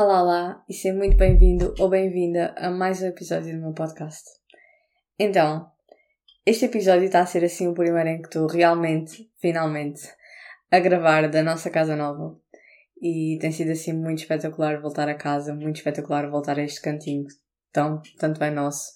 Olá 0.00 0.22
lá 0.22 0.64
e 0.68 0.74
seja 0.74 0.94
muito 0.94 1.16
bem-vindo 1.16 1.74
ou 1.76 1.88
bem-vinda 1.88 2.54
a 2.56 2.70
mais 2.70 3.02
um 3.02 3.06
episódio 3.06 3.52
do 3.52 3.60
meu 3.60 3.72
podcast. 3.72 4.30
Então, 5.18 5.68
este 6.46 6.66
episódio 6.66 7.06
está 7.06 7.18
a 7.18 7.26
ser 7.26 7.44
assim 7.44 7.66
o 7.66 7.74
primeiro 7.74 8.08
em 8.08 8.22
que 8.22 8.28
estou 8.28 8.46
realmente, 8.46 9.28
finalmente, 9.40 10.02
a 10.70 10.78
gravar 10.78 11.28
da 11.28 11.42
nossa 11.42 11.68
casa 11.68 11.96
nova. 11.96 12.38
E 13.02 13.38
tem 13.40 13.50
sido 13.50 13.72
assim 13.72 13.92
muito 13.92 14.20
espetacular 14.20 14.80
voltar 14.80 15.08
a 15.08 15.16
casa, 15.16 15.52
muito 15.52 15.78
espetacular 15.78 16.30
voltar 16.30 16.60
a 16.60 16.62
este 16.62 16.80
cantinho 16.80 17.26
tão, 17.72 18.00
tanto 18.20 18.38
bem 18.38 18.52
nosso 18.52 18.92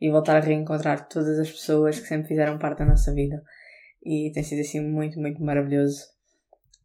e 0.00 0.10
voltar 0.10 0.36
a 0.38 0.40
reencontrar 0.40 1.06
todas 1.06 1.38
as 1.38 1.50
pessoas 1.50 2.00
que 2.00 2.08
sempre 2.08 2.28
fizeram 2.28 2.58
parte 2.58 2.78
da 2.78 2.86
nossa 2.86 3.12
vida. 3.12 3.42
E 4.02 4.32
tem 4.32 4.42
sido 4.42 4.62
assim 4.62 4.80
muito, 4.80 5.20
muito 5.20 5.42
maravilhoso. 5.42 6.02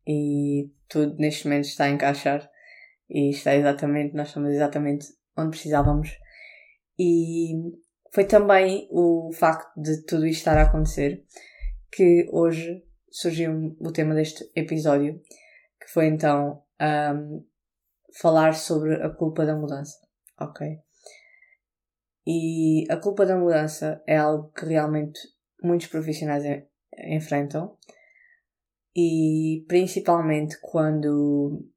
E 0.05 0.69
tudo 0.89 1.15
neste 1.15 1.45
momento 1.47 1.67
está 1.67 1.85
a 1.85 1.89
encaixar 1.89 2.51
e 3.11 3.29
está 3.29 3.53
exatamente, 3.53 4.15
nós 4.15 4.29
estamos 4.29 4.53
exatamente 4.53 5.07
onde 5.37 5.51
precisávamos. 5.51 6.09
E 6.97 7.51
foi 8.13 8.25
também 8.25 8.87
o 8.89 9.31
facto 9.33 9.79
de 9.79 10.05
tudo 10.05 10.25
isto 10.25 10.39
estar 10.39 10.57
a 10.57 10.63
acontecer 10.63 11.25
que 11.91 12.27
hoje 12.31 12.83
surgiu 13.11 13.75
o 13.81 13.91
tema 13.91 14.15
deste 14.15 14.49
episódio, 14.55 15.21
que 15.79 15.91
foi 15.91 16.07
então 16.07 16.63
um, 16.81 17.45
falar 18.19 18.53
sobre 18.53 18.95
a 18.95 19.09
culpa 19.09 19.45
da 19.45 19.55
mudança. 19.55 19.97
Ok? 20.39 20.65
E 22.25 22.85
a 22.89 22.95
culpa 22.95 23.25
da 23.25 23.35
mudança 23.35 24.01
é 24.07 24.15
algo 24.15 24.51
que 24.51 24.65
realmente 24.65 25.19
muitos 25.61 25.87
profissionais 25.87 26.43
enfrentam 27.09 27.77
e 28.95 29.65
principalmente 29.67 30.57
quando 30.61 31.67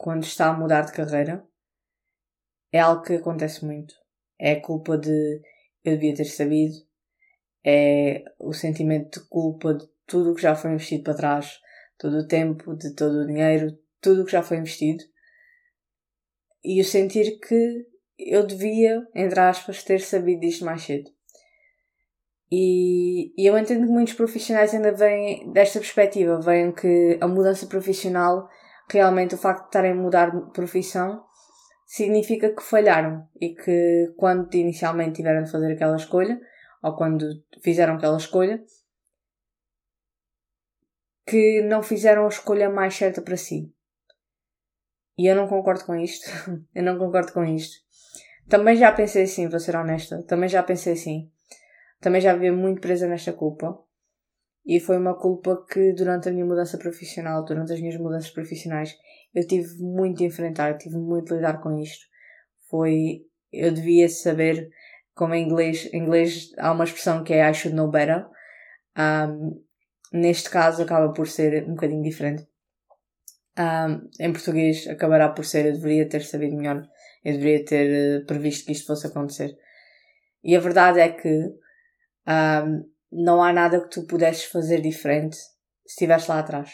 quando 0.00 0.24
está 0.24 0.48
a 0.48 0.52
mudar 0.54 0.80
de 0.80 0.92
carreira 0.92 1.46
é 2.72 2.80
algo 2.80 3.02
que 3.02 3.12
acontece 3.12 3.62
muito. 3.66 3.94
É 4.38 4.56
culpa 4.56 4.96
de 4.96 5.42
eu 5.84 5.92
devia 5.92 6.14
ter 6.14 6.24
sabido, 6.24 6.74
é 7.62 8.24
o 8.38 8.54
sentimento 8.54 9.20
de 9.20 9.26
culpa 9.28 9.74
de 9.74 9.86
tudo 10.06 10.32
o 10.32 10.34
que 10.34 10.40
já 10.40 10.56
foi 10.56 10.72
investido 10.72 11.04
para 11.04 11.14
trás, 11.14 11.60
todo 11.98 12.16
o 12.16 12.26
tempo, 12.26 12.74
de 12.74 12.94
todo 12.94 13.20
o 13.20 13.26
dinheiro, 13.26 13.78
tudo 14.00 14.22
o 14.22 14.24
que 14.24 14.32
já 14.32 14.42
foi 14.42 14.56
investido. 14.56 15.04
E 16.64 16.80
o 16.80 16.84
sentir 16.84 17.38
que 17.38 17.86
eu 18.18 18.46
devia, 18.46 19.06
entre 19.14 19.38
aspas, 19.38 19.84
ter 19.84 20.00
sabido 20.00 20.40
disto 20.40 20.64
mais 20.64 20.82
cedo. 20.82 21.10
E, 22.50 23.34
e 23.36 23.46
eu 23.46 23.56
entendo 23.58 23.86
que 23.86 23.92
muitos 23.92 24.14
profissionais 24.14 24.74
ainda 24.74 24.92
vêm 24.92 25.52
desta 25.52 25.78
perspectiva, 25.78 26.40
veem 26.40 26.72
que 26.72 27.18
a 27.20 27.28
mudança 27.28 27.66
profissional 27.66 28.48
realmente 28.98 29.34
o 29.34 29.38
facto 29.38 29.62
de 29.62 29.66
estarem 29.66 29.92
a 29.92 29.94
mudar 29.94 30.30
de 30.30 30.52
profissão 30.52 31.24
significa 31.86 32.54
que 32.54 32.62
falharam 32.62 33.28
e 33.40 33.54
que 33.54 34.14
quando 34.16 34.54
inicialmente 34.54 35.16
tiveram 35.16 35.42
de 35.42 35.50
fazer 35.50 35.72
aquela 35.72 35.96
escolha, 35.96 36.40
ou 36.82 36.96
quando 36.96 37.26
fizeram 37.62 37.94
aquela 37.94 38.16
escolha, 38.16 38.62
que 41.26 41.62
não 41.62 41.82
fizeram 41.82 42.24
a 42.24 42.28
escolha 42.28 42.70
mais 42.70 42.94
certa 42.94 43.22
para 43.22 43.36
si. 43.36 43.72
E 45.18 45.26
eu 45.26 45.36
não 45.36 45.46
concordo 45.46 45.84
com 45.84 45.94
isto. 45.94 46.30
eu 46.74 46.82
não 46.82 46.98
concordo 46.98 47.32
com 47.32 47.44
isto. 47.44 47.76
Também 48.48 48.76
já 48.76 48.90
pensei 48.90 49.24
assim, 49.24 49.48
vou 49.48 49.60
ser 49.60 49.76
honesta. 49.76 50.22
Também 50.22 50.48
já 50.48 50.62
pensei 50.62 50.94
assim. 50.94 51.30
Também 52.00 52.20
já 52.20 52.32
vivi 52.32 52.50
muito 52.50 52.80
presa 52.80 53.06
nesta 53.06 53.32
culpa. 53.32 53.78
E 54.70 54.78
foi 54.78 54.98
uma 54.98 55.18
culpa 55.18 55.66
que 55.68 55.92
durante 55.94 56.28
a 56.28 56.32
minha 56.32 56.46
mudança 56.46 56.78
profissional, 56.78 57.44
durante 57.44 57.72
as 57.72 57.80
minhas 57.80 57.96
mudanças 57.96 58.30
profissionais, 58.30 58.96
eu 59.34 59.44
tive 59.44 59.82
muito 59.82 60.18
de 60.18 60.24
enfrentar, 60.26 60.78
tive 60.78 60.96
muito 60.96 61.30
de 61.30 61.34
lidar 61.34 61.60
com 61.60 61.76
isto. 61.76 62.06
Foi, 62.68 63.26
eu 63.52 63.72
devia 63.72 64.08
saber, 64.08 64.70
como 65.12 65.34
em 65.34 65.44
inglês, 65.44 65.92
em 65.92 65.98
inglês 66.04 66.52
há 66.56 66.70
uma 66.70 66.84
expressão 66.84 67.24
que 67.24 67.32
é 67.32 67.50
I 67.50 67.52
should 67.52 67.74
know 67.76 67.90
better. 67.90 68.24
Um, 68.96 69.60
neste 70.12 70.48
caso 70.48 70.84
acaba 70.84 71.12
por 71.12 71.26
ser 71.26 71.64
um 71.64 71.74
bocadinho 71.74 72.04
diferente. 72.04 72.46
Um, 73.58 74.08
em 74.20 74.32
português 74.32 74.86
acabará 74.86 75.30
por 75.30 75.44
ser 75.44 75.66
eu 75.66 75.72
deveria 75.72 76.08
ter 76.08 76.22
sabido 76.22 76.56
melhor, 76.56 76.88
eu 77.24 77.32
deveria 77.32 77.64
ter 77.64 78.20
uh, 78.22 78.24
previsto 78.24 78.66
que 78.66 78.72
isto 78.72 78.86
fosse 78.86 79.08
acontecer. 79.08 79.52
E 80.44 80.54
a 80.54 80.60
verdade 80.60 81.00
é 81.00 81.08
que 81.08 81.52
um, 82.28 82.84
não 83.10 83.42
há 83.42 83.52
nada 83.52 83.80
que 83.80 83.90
tu 83.90 84.06
pudesses 84.06 84.44
fazer 84.44 84.80
diferente 84.80 85.36
se 85.36 85.94
estivesse 85.94 86.30
lá 86.30 86.38
atrás. 86.38 86.70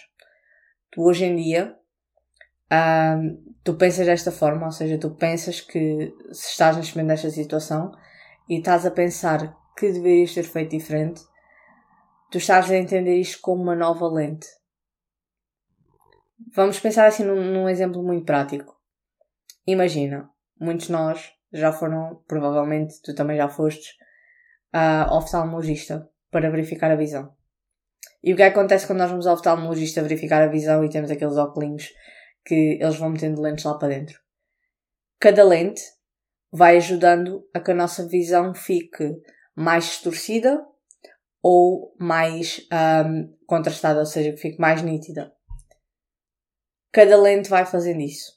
Tu 0.90 1.02
hoje 1.02 1.24
em 1.24 1.36
dia, 1.36 1.76
um, 2.70 3.54
tu 3.64 3.74
pensas 3.74 4.06
desta 4.06 4.30
forma, 4.30 4.66
ou 4.66 4.72
seja, 4.72 4.98
tu 4.98 5.14
pensas 5.14 5.60
que 5.60 6.14
se 6.32 6.50
estás 6.50 6.76
neste 6.76 6.94
momento 6.96 7.08
nesta 7.08 7.30
situação 7.30 7.92
e 8.48 8.58
estás 8.58 8.84
a 8.84 8.90
pensar 8.90 9.56
que 9.76 9.92
deverias 9.92 10.34
ter 10.34 10.44
feito 10.44 10.70
diferente, 10.70 11.22
tu 12.30 12.38
estás 12.38 12.70
a 12.70 12.76
entender 12.76 13.16
isto 13.18 13.40
como 13.40 13.62
uma 13.62 13.74
nova 13.74 14.06
lente. 14.08 14.46
Vamos 16.54 16.78
pensar 16.78 17.06
assim 17.06 17.24
num, 17.24 17.42
num 17.42 17.68
exemplo 17.68 18.02
muito 18.02 18.26
prático. 18.26 18.76
Imagina, 19.66 20.30
muitos 20.60 20.86
de 20.86 20.92
nós 20.92 21.32
já 21.52 21.72
foram, 21.72 22.22
provavelmente 22.28 23.00
tu 23.02 23.14
também 23.14 23.36
já 23.36 23.48
fostes, 23.48 23.96
uh, 24.74 25.12
oftalmologista 25.12 26.08
para 26.40 26.50
verificar 26.50 26.90
a 26.90 26.96
visão. 26.96 27.34
E 28.22 28.34
o 28.34 28.36
que 28.36 28.42
acontece 28.42 28.86
quando 28.86 28.98
nós 28.98 29.10
vamos 29.10 29.26
ao 29.26 29.34
oftalmologista 29.34 30.02
verificar 30.02 30.42
a 30.42 30.48
visão 30.48 30.84
e 30.84 30.90
temos 30.90 31.10
aqueles 31.10 31.38
óculos 31.38 31.88
que 32.44 32.78
eles 32.78 32.96
vão 32.96 33.08
metendo 33.08 33.40
lentes 33.40 33.64
lá 33.64 33.78
para 33.78 33.88
dentro? 33.88 34.20
Cada 35.18 35.42
lente 35.42 35.80
vai 36.52 36.76
ajudando 36.76 37.48
a 37.54 37.60
que 37.60 37.70
a 37.70 37.74
nossa 37.74 38.06
visão 38.06 38.54
fique 38.54 39.16
mais 39.54 39.84
distorcida 39.84 40.62
ou 41.42 41.94
mais 41.98 42.68
um, 43.06 43.34
contrastada, 43.46 44.00
ou 44.00 44.06
seja, 44.06 44.32
que 44.32 44.38
fique 44.38 44.60
mais 44.60 44.82
nítida. 44.82 45.32
Cada 46.92 47.16
lente 47.16 47.48
vai 47.48 47.64
fazendo 47.64 48.00
isso. 48.00 48.32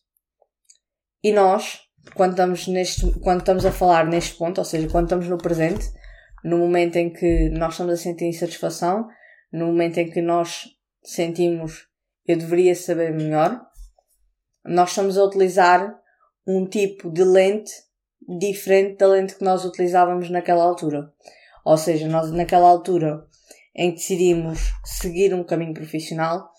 E 1.21 1.33
nós, 1.33 1.81
quando 2.15 2.31
estamos, 2.31 2.65
neste, 2.67 3.19
quando 3.19 3.39
estamos 3.39 3.65
a 3.65 3.71
falar 3.73 4.05
neste 4.05 4.35
ponto, 4.35 4.59
ou 4.59 4.65
seja, 4.65 4.87
quando 4.87 5.05
estamos 5.05 5.27
no 5.27 5.37
presente, 5.37 5.98
no 6.43 6.57
momento 6.57 6.95
em 6.97 7.11
que 7.11 7.49
nós 7.49 7.73
estamos 7.73 7.93
a 7.93 7.97
sentir 7.97 8.25
insatisfação, 8.25 9.07
no 9.51 9.67
momento 9.67 9.97
em 9.97 10.09
que 10.09 10.21
nós 10.21 10.65
sentimos 11.03 11.89
eu 12.29 12.37
deveria 12.37 12.75
saber 12.75 13.11
melhor, 13.11 13.59
nós 14.63 14.89
estamos 14.89 15.17
a 15.17 15.23
utilizar 15.23 15.99
um 16.45 16.67
tipo 16.67 17.09
de 17.11 17.23
lente 17.23 17.71
diferente 18.37 18.97
da 18.97 19.07
lente 19.07 19.35
que 19.35 19.43
nós 19.43 19.65
utilizávamos 19.65 20.29
naquela 20.29 20.63
altura. 20.63 21.11
Ou 21.65 21.75
seja, 21.75 22.07
nós 22.07 22.31
naquela 22.31 22.69
altura 22.69 23.25
em 23.75 23.89
que 23.89 23.97
decidimos 23.97 24.59
seguir 24.85 25.33
um 25.33 25.43
caminho 25.43 25.73
profissional, 25.73 26.51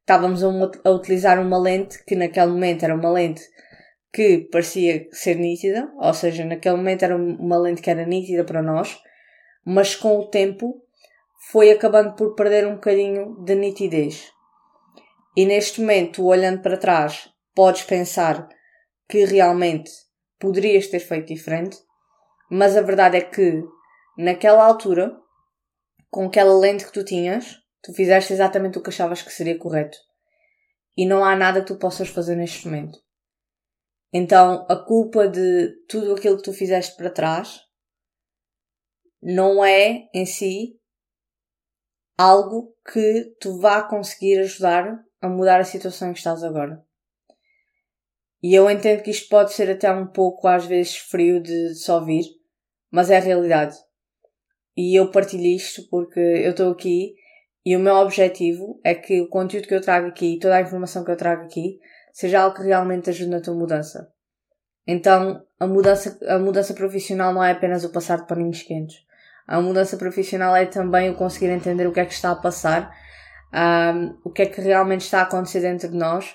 estávamos 0.00 0.44
a, 0.44 0.48
a 0.84 0.90
utilizar 0.90 1.40
uma 1.40 1.58
lente 1.58 2.04
que 2.04 2.14
naquele 2.14 2.48
momento 2.48 2.84
era 2.84 2.94
uma 2.94 3.10
lente 3.10 3.40
que 4.12 4.40
parecia 4.52 5.08
ser 5.10 5.36
nítida, 5.36 5.90
ou 5.98 6.12
seja, 6.12 6.44
naquele 6.44 6.76
momento 6.76 7.02
era 7.02 7.16
uma 7.16 7.56
lente 7.56 7.80
que 7.80 7.90
era 7.90 8.04
nítida 8.04 8.44
para 8.44 8.62
nós, 8.62 9.00
mas 9.64 9.96
com 9.96 10.18
o 10.18 10.26
tempo 10.26 10.82
foi 11.50 11.70
acabando 11.70 12.14
por 12.14 12.34
perder 12.34 12.66
um 12.66 12.74
bocadinho 12.74 13.36
de 13.44 13.54
nitidez. 13.54 14.32
E 15.36 15.44
neste 15.44 15.80
momento, 15.80 16.24
olhando 16.24 16.62
para 16.62 16.76
trás, 16.76 17.28
podes 17.54 17.82
pensar 17.82 18.48
que 19.08 19.24
realmente 19.24 19.90
poderias 20.38 20.86
ter 20.88 21.00
feito 21.00 21.28
diferente, 21.28 21.76
mas 22.50 22.76
a 22.76 22.82
verdade 22.82 23.16
é 23.16 23.20
que 23.20 23.62
naquela 24.16 24.64
altura, 24.64 25.16
com 26.10 26.26
aquela 26.26 26.56
lente 26.58 26.84
que 26.84 26.92
tu 26.92 27.04
tinhas, 27.04 27.56
tu 27.82 27.92
fizeste 27.92 28.32
exatamente 28.32 28.78
o 28.78 28.82
que 28.82 28.90
achavas 28.90 29.22
que 29.22 29.32
seria 29.32 29.58
correto. 29.58 29.98
E 30.96 31.06
não 31.06 31.24
há 31.24 31.34
nada 31.34 31.60
que 31.60 31.66
tu 31.66 31.76
possas 31.76 32.08
fazer 32.08 32.36
neste 32.36 32.66
momento. 32.66 32.98
Então, 34.12 34.64
a 34.68 34.76
culpa 34.76 35.26
de 35.26 35.74
tudo 35.88 36.14
aquilo 36.14 36.36
que 36.36 36.44
tu 36.44 36.52
fizeste 36.52 36.96
para 36.96 37.10
trás 37.10 37.60
não 39.24 39.64
é 39.64 40.06
em 40.12 40.26
si 40.26 40.78
algo 42.16 42.76
que 42.92 43.34
tu 43.40 43.58
vá 43.58 43.82
conseguir 43.82 44.38
ajudar 44.40 45.02
a 45.20 45.28
mudar 45.28 45.58
a 45.58 45.64
situação 45.64 46.10
em 46.10 46.12
que 46.12 46.18
estás 46.18 46.44
agora. 46.44 46.84
E 48.42 48.54
eu 48.54 48.70
entendo 48.70 49.02
que 49.02 49.10
isto 49.10 49.28
pode 49.30 49.54
ser 49.54 49.70
até 49.70 49.90
um 49.90 50.06
pouco 50.06 50.46
às 50.46 50.66
vezes 50.66 50.96
frio 50.96 51.42
de 51.42 51.74
só 51.74 51.98
ouvir, 51.98 52.26
mas 52.90 53.10
é 53.10 53.16
a 53.16 53.20
realidade. 53.20 53.74
E 54.76 54.94
eu 54.94 55.10
partilho 55.10 55.46
isto 55.46 55.88
porque 55.88 56.20
eu 56.20 56.50
estou 56.50 56.70
aqui 56.70 57.14
e 57.64 57.74
o 57.74 57.80
meu 57.80 57.94
objetivo 57.94 58.78
é 58.84 58.94
que 58.94 59.22
o 59.22 59.28
conteúdo 59.28 59.66
que 59.66 59.74
eu 59.74 59.80
trago 59.80 60.08
aqui, 60.08 60.38
toda 60.38 60.56
a 60.56 60.60
informação 60.60 61.02
que 61.02 61.10
eu 61.10 61.16
trago 61.16 61.44
aqui, 61.44 61.78
seja 62.12 62.42
algo 62.42 62.56
que 62.56 62.62
realmente 62.62 63.08
ajude 63.08 63.30
na 63.30 63.40
tua 63.40 63.54
mudança. 63.54 64.12
Então, 64.86 65.42
a 65.58 65.66
mudança, 65.66 66.18
a 66.28 66.38
mudança 66.38 66.74
profissional 66.74 67.32
não 67.32 67.42
é 67.42 67.52
apenas 67.52 67.84
o 67.84 67.90
passar 67.90 68.18
de 68.18 68.26
paninhos 68.26 68.62
quentes. 68.62 69.04
A 69.46 69.60
mudança 69.60 69.96
profissional 69.96 70.56
é 70.56 70.64
também 70.66 71.10
o 71.10 71.16
conseguir 71.16 71.50
entender 71.50 71.86
o 71.86 71.92
que 71.92 72.00
é 72.00 72.06
que 72.06 72.14
está 72.14 72.30
a 72.30 72.36
passar, 72.36 72.90
um, 73.52 74.18
o 74.24 74.30
que 74.30 74.42
é 74.42 74.46
que 74.46 74.60
realmente 74.60 75.02
está 75.02 75.20
a 75.20 75.22
acontecer 75.24 75.60
dentro 75.60 75.90
de 75.90 75.96
nós 75.96 76.34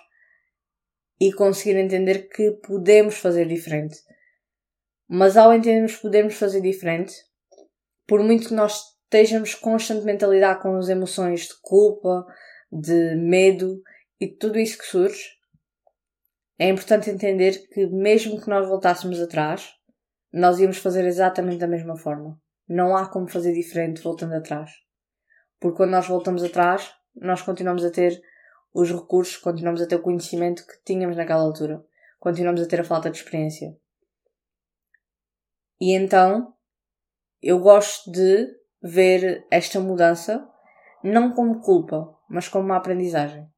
e 1.19 1.33
conseguir 1.33 1.77
entender 1.77 2.29
que 2.29 2.51
podemos 2.65 3.17
fazer 3.17 3.47
diferente. 3.47 3.97
Mas 5.07 5.35
ao 5.35 5.53
entendermos 5.53 5.95
que 5.95 6.03
podemos 6.03 6.35
fazer 6.35 6.61
diferente, 6.61 7.13
por 8.07 8.23
muito 8.23 8.49
que 8.49 8.53
nós 8.53 8.81
estejamos 9.03 9.55
constantemente 9.55 10.23
a 10.23 10.27
lidar 10.27 10.61
com 10.61 10.77
as 10.77 10.87
emoções 10.87 11.47
de 11.47 11.59
culpa, 11.61 12.25
de 12.71 13.15
medo 13.15 13.81
e 14.19 14.27
tudo 14.27 14.59
isso 14.59 14.77
que 14.77 14.85
surge, 14.85 15.39
é 16.59 16.69
importante 16.69 17.09
entender 17.09 17.67
que 17.69 17.87
mesmo 17.87 18.39
que 18.39 18.49
nós 18.49 18.67
voltássemos 18.67 19.19
atrás, 19.19 19.69
nós 20.31 20.59
íamos 20.59 20.77
fazer 20.77 21.05
exatamente 21.05 21.57
da 21.57 21.67
mesma 21.67 21.97
forma. 21.97 22.39
Não 22.69 22.95
há 22.95 23.09
como 23.09 23.27
fazer 23.27 23.53
diferente 23.53 24.01
voltando 24.01 24.35
atrás. 24.35 24.71
Porque 25.59 25.77
quando 25.77 25.91
nós 25.91 26.07
voltamos 26.07 26.43
atrás, 26.43 26.93
nós 27.15 27.41
continuamos 27.41 27.83
a 27.83 27.91
ter 27.91 28.21
os 28.73 28.91
recursos, 28.91 29.37
continuamos 29.37 29.81
a 29.81 29.87
ter 29.87 29.95
o 29.95 30.01
conhecimento 30.01 30.65
que 30.65 30.83
tínhamos 30.85 31.17
naquela 31.17 31.41
altura. 31.41 31.83
Continuamos 32.19 32.61
a 32.61 32.67
ter 32.67 32.79
a 32.79 32.83
falta 32.83 33.09
de 33.09 33.17
experiência. 33.17 33.75
E 35.81 35.93
então, 35.93 36.53
eu 37.41 37.59
gosto 37.59 38.11
de 38.11 38.47
ver 38.81 39.47
esta 39.49 39.79
mudança 39.79 40.47
não 41.03 41.33
como 41.33 41.61
culpa, 41.61 42.15
mas 42.29 42.47
como 42.47 42.65
uma 42.65 42.77
aprendizagem. 42.77 43.49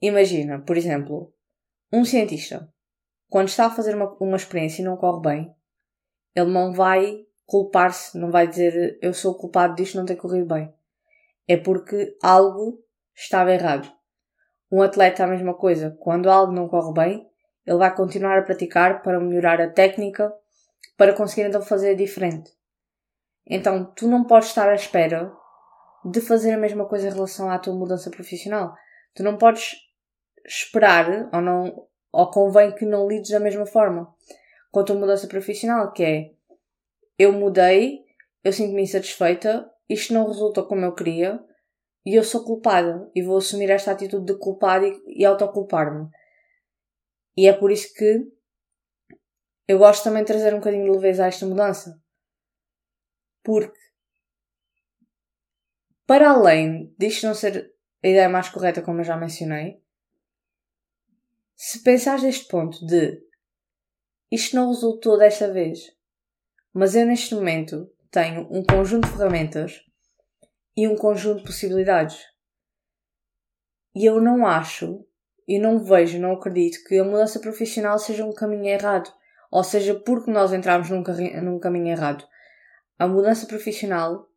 Imagina, 0.00 0.60
por 0.60 0.76
exemplo, 0.76 1.32
um 1.92 2.04
cientista, 2.04 2.72
quando 3.28 3.48
está 3.48 3.66
a 3.66 3.70
fazer 3.70 3.94
uma, 3.94 4.12
uma 4.20 4.36
experiência 4.36 4.82
e 4.82 4.84
não 4.84 4.96
corre 4.96 5.22
bem, 5.22 5.57
ele 6.38 6.52
não 6.52 6.72
vai 6.72 7.26
culpar-se, 7.44 8.16
não 8.16 8.30
vai 8.30 8.46
dizer 8.46 8.98
eu 9.02 9.12
sou 9.12 9.34
culpado 9.34 9.74
disto 9.74 9.96
não 9.96 10.06
ter 10.06 10.16
corrido 10.16 10.46
bem. 10.46 10.72
É 11.46 11.56
porque 11.56 12.16
algo 12.22 12.78
estava 13.14 13.52
errado. 13.52 13.90
Um 14.70 14.82
atleta 14.82 15.24
a 15.24 15.26
mesma 15.26 15.54
coisa. 15.54 15.96
Quando 15.98 16.30
algo 16.30 16.52
não 16.52 16.68
corre 16.68 16.92
bem, 16.92 17.30
ele 17.66 17.78
vai 17.78 17.94
continuar 17.94 18.38
a 18.38 18.42
praticar 18.42 19.02
para 19.02 19.18
melhorar 19.18 19.60
a 19.60 19.70
técnica, 19.70 20.32
para 20.96 21.14
conseguir 21.14 21.48
então 21.48 21.62
fazer 21.62 21.96
diferente. 21.96 22.52
Então, 23.46 23.84
tu 23.96 24.06
não 24.06 24.24
podes 24.24 24.48
estar 24.48 24.68
à 24.68 24.74
espera 24.74 25.32
de 26.04 26.20
fazer 26.20 26.52
a 26.52 26.58
mesma 26.58 26.86
coisa 26.86 27.08
em 27.08 27.12
relação 27.12 27.50
à 27.50 27.58
tua 27.58 27.74
mudança 27.74 28.10
profissional. 28.10 28.74
Tu 29.14 29.22
não 29.22 29.38
podes 29.38 29.74
esperar, 30.46 31.30
ou 31.32 31.40
não, 31.40 31.86
ou 32.12 32.30
convém 32.30 32.74
que 32.74 32.84
não 32.84 33.08
lides 33.08 33.30
da 33.30 33.40
mesma 33.40 33.64
forma 33.64 34.14
com 34.70 34.80
a 34.80 34.94
mudança 34.94 35.26
profissional, 35.26 35.92
que 35.92 36.02
é 36.02 36.32
eu 37.18 37.32
mudei, 37.32 38.04
eu 38.44 38.52
sinto-me 38.52 38.82
insatisfeita, 38.82 39.70
isto 39.88 40.14
não 40.14 40.26
resulta 40.26 40.62
como 40.62 40.84
eu 40.84 40.94
queria 40.94 41.42
e 42.04 42.14
eu 42.14 42.22
sou 42.22 42.44
culpada 42.44 43.10
e 43.14 43.22
vou 43.22 43.38
assumir 43.38 43.70
esta 43.70 43.92
atitude 43.92 44.24
de 44.24 44.38
culpar 44.38 44.82
e, 44.84 45.02
e 45.06 45.24
autoculpar-me. 45.24 46.08
E 47.36 47.46
é 47.46 47.52
por 47.52 47.70
isso 47.70 47.92
que 47.94 48.26
eu 49.66 49.78
gosto 49.78 50.04
também 50.04 50.22
de 50.22 50.28
trazer 50.28 50.54
um 50.54 50.58
bocadinho 50.58 50.84
de 50.84 50.90
leveza 50.90 51.24
a 51.24 51.28
esta 51.28 51.44
mudança. 51.44 52.00
Porque, 53.42 53.78
para 56.06 56.30
além 56.30 56.94
disto 56.98 57.26
não 57.26 57.34
ser 57.34 57.74
a 58.02 58.08
ideia 58.08 58.28
mais 58.28 58.48
correta, 58.48 58.82
como 58.82 59.00
eu 59.00 59.04
já 59.04 59.16
mencionei, 59.16 59.82
se 61.54 61.82
pensares 61.82 62.22
deste 62.22 62.46
ponto 62.48 62.84
de 62.86 63.20
isto 64.30 64.56
não 64.56 64.68
resultou 64.68 65.18
desta 65.18 65.52
vez, 65.52 65.80
mas 66.72 66.94
eu 66.94 67.06
neste 67.06 67.34
momento 67.34 67.90
tenho 68.10 68.46
um 68.50 68.62
conjunto 68.62 69.06
de 69.06 69.12
ferramentas 69.12 69.82
e 70.76 70.86
um 70.86 70.96
conjunto 70.96 71.38
de 71.38 71.44
possibilidades. 71.44 72.22
E 73.94 74.04
eu 74.04 74.20
não 74.20 74.46
acho, 74.46 75.04
e 75.46 75.58
não 75.58 75.82
vejo, 75.82 76.18
não 76.18 76.32
acredito 76.32 76.84
que 76.86 76.98
a 76.98 77.04
mudança 77.04 77.40
profissional 77.40 77.98
seja 77.98 78.24
um 78.24 78.32
caminho 78.32 78.66
errado. 78.66 79.12
Ou 79.50 79.64
seja, 79.64 79.94
porque 79.94 80.30
nós 80.30 80.52
entramos 80.52 80.90
num, 80.90 81.02
num 81.42 81.58
caminho 81.58 81.88
errado. 81.88 82.24
A 82.98 83.08
mudança 83.08 83.46
profissional 83.46 84.28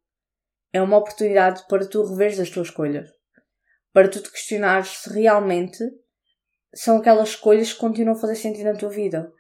é 0.72 0.82
uma 0.82 0.98
oportunidade 0.98 1.66
para 1.68 1.86
tu 1.86 2.04
reveres 2.04 2.40
as 2.40 2.50
tuas 2.50 2.68
escolhas. 2.68 3.10
Para 3.92 4.08
tu 4.08 4.22
te 4.22 4.32
questionares 4.32 4.88
se 4.88 5.14
realmente 5.14 5.84
são 6.74 6.98
aquelas 6.98 7.30
escolhas 7.30 7.74
que 7.74 7.80
continuam 7.80 8.16
a 8.16 8.20
fazer 8.20 8.36
sentido 8.36 8.72
na 8.72 8.78
tua 8.78 8.90
vida. 8.90 9.34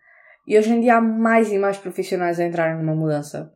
E 0.47 0.57
hoje 0.57 0.71
em 0.71 0.81
dia 0.81 0.95
há 0.95 1.01
mais 1.01 1.51
e 1.51 1.57
mais 1.57 1.77
profissionais 1.77 2.39
a 2.39 2.45
entrarem 2.45 2.77
numa 2.77 2.95
mudança. 2.95 3.53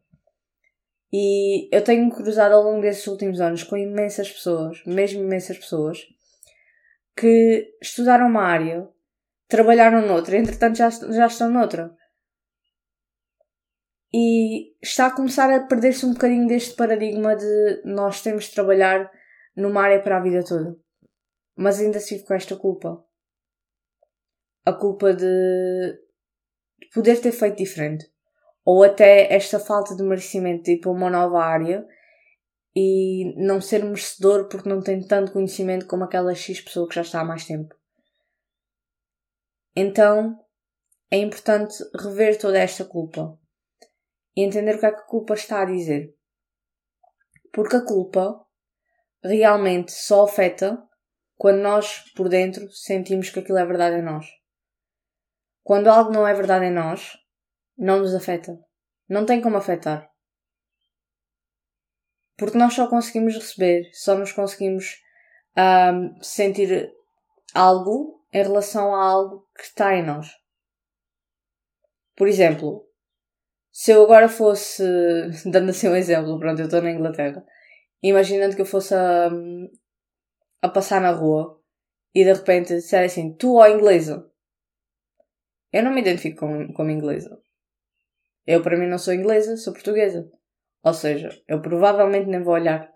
E 1.12 1.70
eu 1.76 1.84
tenho 1.84 2.10
cruzado 2.10 2.54
ao 2.54 2.64
longo 2.64 2.82
desses 2.82 3.08
últimos 3.08 3.40
anos 3.40 3.64
com 3.64 3.78
imensas 3.78 4.32
pessoas, 4.32 4.84
mesmo 4.86 5.24
imensas 5.24 5.58
pessoas, 5.58 6.00
que 7.16 7.74
estudaram 7.82 8.28
uma 8.28 8.44
área, 8.44 8.88
trabalharam 9.48 10.06
noutra, 10.06 10.38
entretanto 10.38 10.78
já, 10.78 10.90
já 10.90 11.28
estão 11.28 11.50
noutra. 11.50 11.96
E 14.14 14.74
está 14.82 15.08
a 15.08 15.16
começar 15.16 15.50
a 15.50 15.66
perder-se 15.66 16.06
um 16.06 16.14
bocadinho 16.14 16.48
deste 16.48 16.76
paradigma 16.76 17.36
de 17.36 17.82
nós 17.86 18.22
temos 18.22 18.46
de 18.46 18.54
trabalhar 18.54 19.12
numa 19.56 19.84
área 19.84 20.02
para 20.02 20.18
a 20.18 20.22
vida 20.22 20.44
toda. 20.44 20.76
Mas 21.56 21.80
ainda 21.80 22.00
sigo 22.00 22.26
com 22.26 22.34
esta 22.34 22.56
culpa. 22.56 23.04
A 24.66 24.74
culpa 24.74 25.14
de 25.14 26.05
poder 26.94 27.20
ter 27.22 27.32
feito 27.32 27.58
diferente. 27.58 28.06
Ou 28.64 28.84
até 28.84 29.34
esta 29.34 29.60
falta 29.60 29.96
de 29.96 30.04
merecimento 30.04 30.64
de 30.64 30.74
ir 30.74 30.80
para 30.80 30.92
uma 30.92 31.10
nova 31.10 31.44
área 31.44 31.86
e 32.76 33.34
não 33.38 33.62
ser 33.62 33.84
merecedor 33.84 34.48
porque 34.50 34.68
não 34.68 34.82
tem 34.82 35.06
tanto 35.06 35.32
conhecimento 35.32 35.86
como 35.88 36.04
aquela 36.04 36.36
X 36.36 36.62
pessoa 36.62 36.88
que 36.88 36.96
já 36.96 37.02
está 37.02 37.22
há 37.22 37.26
mais 37.26 37.46
tempo. 37.46 37.74
Então 39.76 40.38
é 41.12 41.18
importante 41.18 41.76
rever 41.98 42.38
toda 42.40 42.58
esta 42.58 42.84
culpa 42.84 43.38
e 44.36 44.44
entender 44.44 44.76
o 44.76 44.80
que 44.80 44.86
é 44.86 44.92
que 44.92 45.02
a 45.02 45.06
culpa 45.06 45.34
está 45.34 45.62
a 45.62 45.66
dizer. 45.66 46.14
Porque 47.54 47.78
a 47.78 47.86
culpa 47.86 48.42
realmente 49.24 49.92
só 49.92 50.26
afeta 50.26 50.82
quando 51.38 51.62
nós, 51.62 52.12
por 52.16 52.30
dentro, 52.30 52.70
sentimos 52.72 53.30
que 53.30 53.40
aquilo 53.40 53.58
é 53.58 53.66
verdade 53.66 53.98
em 53.98 54.04
nós. 54.04 54.26
Quando 55.66 55.88
algo 55.88 56.12
não 56.12 56.28
é 56.28 56.34
verdade 56.36 56.66
em 56.66 56.72
nós, 56.72 57.18
não 57.76 57.98
nos 57.98 58.14
afeta. 58.14 58.56
Não 59.10 59.26
tem 59.26 59.42
como 59.42 59.58
afetar. 59.58 60.08
Porque 62.38 62.56
nós 62.56 62.76
só 62.76 62.88
conseguimos 62.88 63.34
receber, 63.34 63.90
só 63.92 64.16
nos 64.16 64.32
conseguimos 64.32 65.02
um, 65.58 66.22
sentir 66.22 66.94
algo 67.52 68.24
em 68.32 68.44
relação 68.44 68.94
a 68.94 69.06
algo 69.06 69.50
que 69.56 69.64
está 69.64 69.96
em 69.96 70.06
nós. 70.06 70.28
Por 72.16 72.28
exemplo, 72.28 72.88
se 73.72 73.90
eu 73.90 74.04
agora 74.04 74.30
fosse, 74.30 74.84
dando 75.50 75.72
assim 75.72 75.88
um 75.88 75.96
exemplo, 75.96 76.38
pronto, 76.38 76.60
eu 76.60 76.66
estou 76.66 76.84
na 76.84 76.92
Inglaterra, 76.92 77.44
imaginando 78.04 78.56
que 78.56 78.62
eu 78.62 78.68
fosse 78.68 78.94
a, 78.94 79.32
a 80.62 80.70
passar 80.70 81.02
na 81.02 81.10
rua 81.10 81.60
e 82.14 82.24
de 82.24 82.32
repente 82.34 82.76
disser 82.76 83.04
assim, 83.04 83.34
tu 83.34 83.56
ou 83.56 83.68
inglesa, 83.68 84.32
eu 85.76 85.84
não 85.84 85.92
me 85.92 86.00
identifico 86.00 86.40
como, 86.40 86.72
como 86.72 86.90
inglesa. 86.90 87.38
Eu, 88.48 88.64
para 88.64 88.78
mim, 88.78 88.88
não 88.88 88.98
sou 88.98 89.14
inglesa, 89.14 89.58
sou 89.58 89.74
portuguesa. 89.74 90.32
Ou 90.82 90.94
seja, 90.94 91.30
eu 91.50 91.62
provavelmente 91.62 92.30
nem 92.30 92.42
vou 92.42 92.54
olhar. 92.54 92.90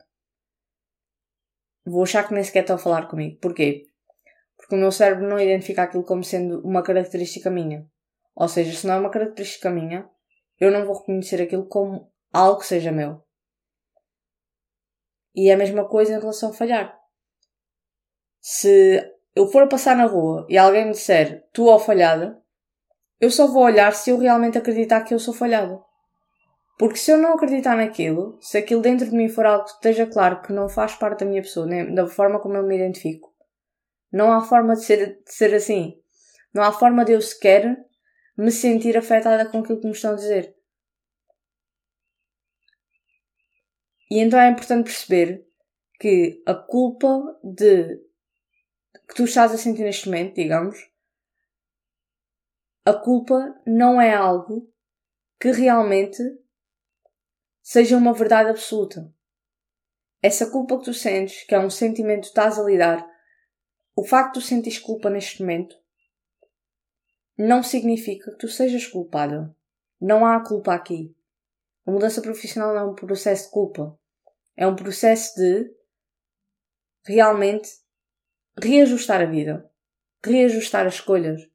Vou 1.85 2.03
achar 2.03 2.25
que 2.25 2.33
nem 2.33 2.41
sequer 2.41 2.61
estão 2.61 2.77
a 2.77 2.79
falar 2.79 3.09
comigo. 3.09 3.37
Porquê? 3.41 3.83
Porque 4.55 4.75
o 4.75 4.77
meu 4.77 4.93
cérebro 4.93 5.27
não 5.27 5.37
identifica 5.37 5.83
aquilo 5.83 6.05
como 6.05 6.23
sendo 6.23 6.61
uma 6.61 6.81
característica 6.81 7.49
minha. 7.49 7.85
Ou 8.33 8.47
seja, 8.47 8.71
se 8.71 8.87
não 8.87 8.93
é 8.93 8.99
uma 8.99 9.11
característica 9.11 9.69
minha, 9.69 10.09
eu 10.57 10.71
não 10.71 10.85
vou 10.85 10.97
reconhecer 10.97 11.41
aquilo 11.41 11.67
como 11.67 12.09
algo 12.31 12.61
que 12.61 12.65
seja 12.65 12.93
meu. 12.93 13.21
E 15.35 15.49
é 15.49 15.53
a 15.53 15.57
mesma 15.57 15.85
coisa 15.85 16.15
em 16.15 16.19
relação 16.19 16.51
a 16.51 16.53
falhar. 16.53 16.97
Se 18.39 19.03
eu 19.35 19.47
for 19.47 19.63
a 19.63 19.67
passar 19.67 19.97
na 19.97 20.05
rua 20.05 20.47
e 20.47 20.57
alguém 20.57 20.85
me 20.85 20.91
disser 20.91 21.45
tu 21.51 21.65
ou 21.65 21.77
falhada, 21.77 22.41
eu 23.19 23.29
só 23.29 23.47
vou 23.47 23.63
olhar 23.63 23.93
se 23.93 24.09
eu 24.09 24.17
realmente 24.17 24.57
acreditar 24.57 25.01
que 25.01 25.13
eu 25.13 25.19
sou 25.19 25.33
falhada. 25.33 25.79
Porque 26.77 26.97
se 26.97 27.11
eu 27.11 27.17
não 27.17 27.33
acreditar 27.33 27.75
naquilo, 27.75 28.37
se 28.41 28.57
aquilo 28.57 28.81
dentro 28.81 29.09
de 29.09 29.15
mim 29.15 29.27
for 29.27 29.45
algo 29.45 29.65
que 29.65 29.71
esteja 29.71 30.07
claro 30.07 30.41
que 30.41 30.53
não 30.53 30.69
faz 30.69 30.95
parte 30.95 31.19
da 31.19 31.25
minha 31.25 31.41
pessoa, 31.41 31.65
nem 31.65 31.93
da 31.93 32.07
forma 32.07 32.39
como 32.39 32.55
eu 32.55 32.65
me 32.65 32.75
identifico, 32.75 33.33
não 34.11 34.31
há 34.31 34.41
forma 34.41 34.75
de 34.75 34.85
ser, 34.85 35.21
de 35.23 35.33
ser 35.33 35.53
assim. 35.53 36.01
Não 36.53 36.63
há 36.63 36.71
forma 36.71 37.03
de 37.03 37.11
eu 37.11 37.21
sequer 37.21 37.77
me 38.37 38.51
sentir 38.51 38.97
afetada 38.97 39.45
com 39.45 39.59
aquilo 39.59 39.81
que 39.81 39.87
me 39.87 39.91
estão 39.91 40.13
a 40.13 40.15
dizer. 40.15 40.55
E 44.09 44.19
então 44.19 44.39
é 44.39 44.49
importante 44.49 44.85
perceber 44.85 45.45
que 45.99 46.41
a 46.45 46.55
culpa 46.55 47.37
de 47.43 47.97
que 49.07 49.15
tu 49.15 49.25
estás 49.25 49.51
a 49.51 49.57
sentir 49.57 49.83
neste 49.83 50.07
momento, 50.07 50.35
digamos, 50.35 50.88
a 52.89 52.93
culpa 52.93 53.55
não 53.67 54.01
é 54.01 54.15
algo 54.15 54.67
que 55.39 55.51
realmente 55.51 56.17
seja 57.61 57.95
uma 57.95 58.13
verdade 58.13 58.49
absoluta. 58.49 59.13
Essa 60.23 60.49
culpa 60.49 60.79
que 60.79 60.85
tu 60.85 60.93
sentes, 60.93 61.43
que 61.43 61.53
é 61.53 61.59
um 61.59 61.69
sentimento 61.69 62.21
que 62.21 62.27
estás 62.29 62.57
a 62.57 62.63
lidar, 62.63 63.07
o 63.95 64.03
facto 64.03 64.33
de 64.33 64.39
tu 64.39 64.47
sentires 64.47 64.79
culpa 64.79 65.07
neste 65.07 65.39
momento 65.41 65.77
não 67.37 67.61
significa 67.61 68.31
que 68.31 68.37
tu 68.37 68.47
sejas 68.47 68.87
culpada. 68.87 69.55
Não 70.01 70.25
há 70.25 70.43
culpa 70.43 70.73
aqui. 70.73 71.15
A 71.85 71.91
mudança 71.91 72.23
profissional 72.23 72.73
não 72.73 72.81
é 72.81 72.85
um 72.85 72.95
processo 72.95 73.45
de 73.45 73.51
culpa. 73.51 73.99
É 74.57 74.65
um 74.65 74.75
processo 74.75 75.35
de 75.35 75.71
realmente 77.05 77.69
reajustar 78.59 79.21
a 79.21 79.25
vida, 79.25 79.71
reajustar 80.25 80.87
as 80.87 80.95
escolhas 80.95 81.47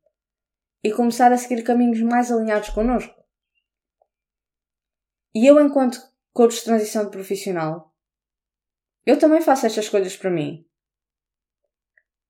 e 0.84 0.92
começar 0.92 1.32
a 1.32 1.38
seguir 1.38 1.62
caminhos 1.62 2.02
mais 2.02 2.30
alinhados 2.30 2.68
connosco. 2.68 3.14
E 5.34 5.46
eu, 5.46 5.58
enquanto 5.58 5.98
coach 6.30 6.56
de 6.56 6.64
transição 6.64 7.06
de 7.06 7.10
profissional, 7.10 7.90
eu 9.06 9.18
também 9.18 9.40
faço 9.40 9.64
estas 9.64 9.86
escolhas 9.86 10.14
para 10.14 10.30
mim. 10.30 10.66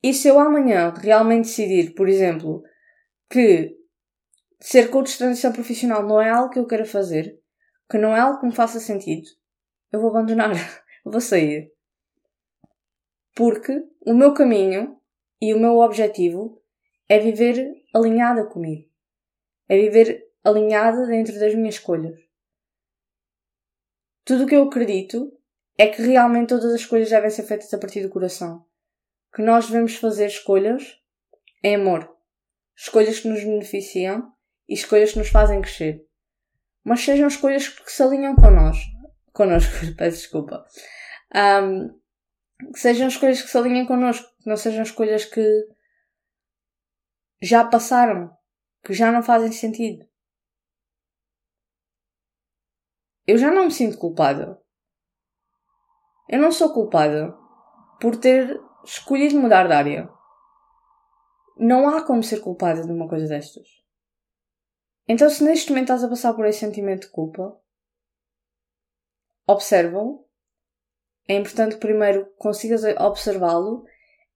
E 0.00 0.14
se 0.14 0.28
eu 0.28 0.38
amanhã 0.38 0.94
realmente 0.94 1.46
decidir, 1.46 1.94
por 1.94 2.08
exemplo, 2.08 2.62
que 3.28 3.76
ser 4.60 4.88
coach 4.88 5.10
de 5.10 5.18
transição 5.18 5.52
profissional 5.52 6.06
não 6.06 6.22
é 6.22 6.30
algo 6.30 6.50
que 6.50 6.58
eu 6.58 6.66
queira 6.66 6.84
fazer, 6.84 7.36
que 7.90 7.98
não 7.98 8.16
é 8.16 8.20
algo 8.20 8.38
que 8.38 8.46
me 8.46 8.54
faça 8.54 8.78
sentido, 8.78 9.28
eu 9.90 10.00
vou 10.00 10.10
abandonar, 10.10 10.52
vou 11.04 11.20
sair. 11.20 11.72
Porque 13.34 13.82
o 14.06 14.14
meu 14.14 14.32
caminho 14.32 14.96
e 15.40 15.52
o 15.52 15.58
meu 15.58 15.78
objetivo 15.78 16.62
é 17.08 17.18
viver 17.18 17.83
alinhada 17.94 18.44
comigo. 18.44 18.90
É 19.68 19.78
viver 19.78 20.28
alinhada 20.42 21.06
dentro 21.06 21.38
das 21.38 21.54
minhas 21.54 21.76
escolhas. 21.76 22.20
Tudo 24.24 24.44
o 24.44 24.46
que 24.46 24.56
eu 24.56 24.64
acredito 24.64 25.32
é 25.78 25.86
que 25.86 26.02
realmente 26.02 26.48
todas 26.48 26.66
as 26.66 26.80
escolhas 26.80 27.10
devem 27.10 27.30
ser 27.30 27.44
feitas 27.44 27.72
a 27.72 27.78
partir 27.78 28.02
do 28.02 28.10
coração. 28.10 28.64
Que 29.32 29.42
nós 29.42 29.66
devemos 29.66 29.96
fazer 29.96 30.26
escolhas 30.26 31.00
em 31.62 31.76
amor. 31.76 32.14
Escolhas 32.76 33.20
que 33.20 33.28
nos 33.28 33.42
beneficiam 33.42 34.32
e 34.68 34.74
escolhas 34.74 35.12
que 35.12 35.18
nos 35.18 35.28
fazem 35.28 35.60
crescer. 35.60 36.06
Mas 36.82 37.00
sejam 37.00 37.28
escolhas 37.28 37.68
que 37.68 37.90
se 37.90 38.02
alinham 38.02 38.34
connosco. 38.34 38.92
Connosco, 39.32 39.72
peço 39.96 40.18
desculpa. 40.18 40.64
Um, 41.34 41.88
que 42.72 42.78
sejam 42.78 43.08
escolhas 43.08 43.42
que 43.42 43.48
se 43.48 43.58
alinhem 43.58 43.86
connosco, 43.86 44.28
que 44.42 44.48
não 44.48 44.56
sejam 44.56 44.82
escolhas 44.82 45.24
que 45.24 45.66
já 47.40 47.64
passaram, 47.64 48.36
que 48.84 48.92
já 48.92 49.10
não 49.10 49.22
fazem 49.22 49.52
sentido. 49.52 50.06
Eu 53.26 53.38
já 53.38 53.50
não 53.50 53.64
me 53.64 53.70
sinto 53.70 53.98
culpada. 53.98 54.60
Eu 56.28 56.38
não 56.38 56.52
sou 56.52 56.72
culpada 56.72 57.34
por 58.00 58.16
ter 58.16 58.60
escolhido 58.84 59.40
mudar 59.40 59.66
de 59.66 59.72
área. 59.72 60.10
Não 61.56 61.88
há 61.88 62.04
como 62.04 62.22
ser 62.22 62.40
culpada 62.40 62.82
de 62.82 62.92
uma 62.92 63.08
coisa 63.08 63.26
destas. 63.26 63.66
Então, 65.08 65.28
se 65.28 65.44
neste 65.44 65.70
momento 65.70 65.84
estás 65.84 66.04
a 66.04 66.08
passar 66.08 66.34
por 66.34 66.46
esse 66.46 66.60
sentimento 66.60 67.06
de 67.06 67.12
culpa, 67.12 67.58
observa-o. 69.46 70.26
É 71.28 71.34
importante 71.34 71.74
que 71.74 71.80
primeiro 71.80 72.30
consigas 72.36 72.82
observá-lo, 72.98 73.84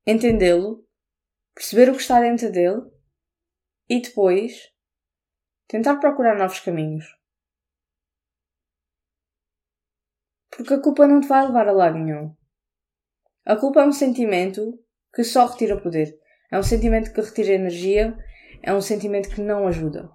entendê-lo, 0.07 0.87
perceber 1.59 1.91
o 1.91 1.95
que 1.95 2.01
está 2.01 2.21
dentro 2.21 2.53
dele 2.53 2.83
e 3.89 4.01
depois 4.01 4.73
tentar 5.67 5.97
procurar 5.97 6.39
novos 6.39 6.61
caminhos. 6.61 7.05
Porque 10.49 10.75
a 10.75 10.81
culpa 10.81 11.09
não 11.09 11.21
te 11.21 11.27
vai 11.27 11.45
levar 11.45 11.67
a 11.67 11.73
lado 11.73 11.99
nenhum. 11.99 12.33
A 13.45 13.57
culpa 13.57 13.81
é 13.81 13.87
um 13.87 13.93
sentimento 13.93 14.79
que 15.13 15.25
só 15.25 15.47
retira 15.47 15.81
poder. 15.81 16.17
É 16.53 16.57
um 16.57 16.63
sentimento 16.63 17.13
que 17.13 17.21
retira 17.21 17.55
energia. 17.55 18.17
É 18.63 18.73
um 18.73 18.81
sentimento 18.81 19.29
que 19.29 19.41
não 19.41 19.67
ajuda. 19.67 20.09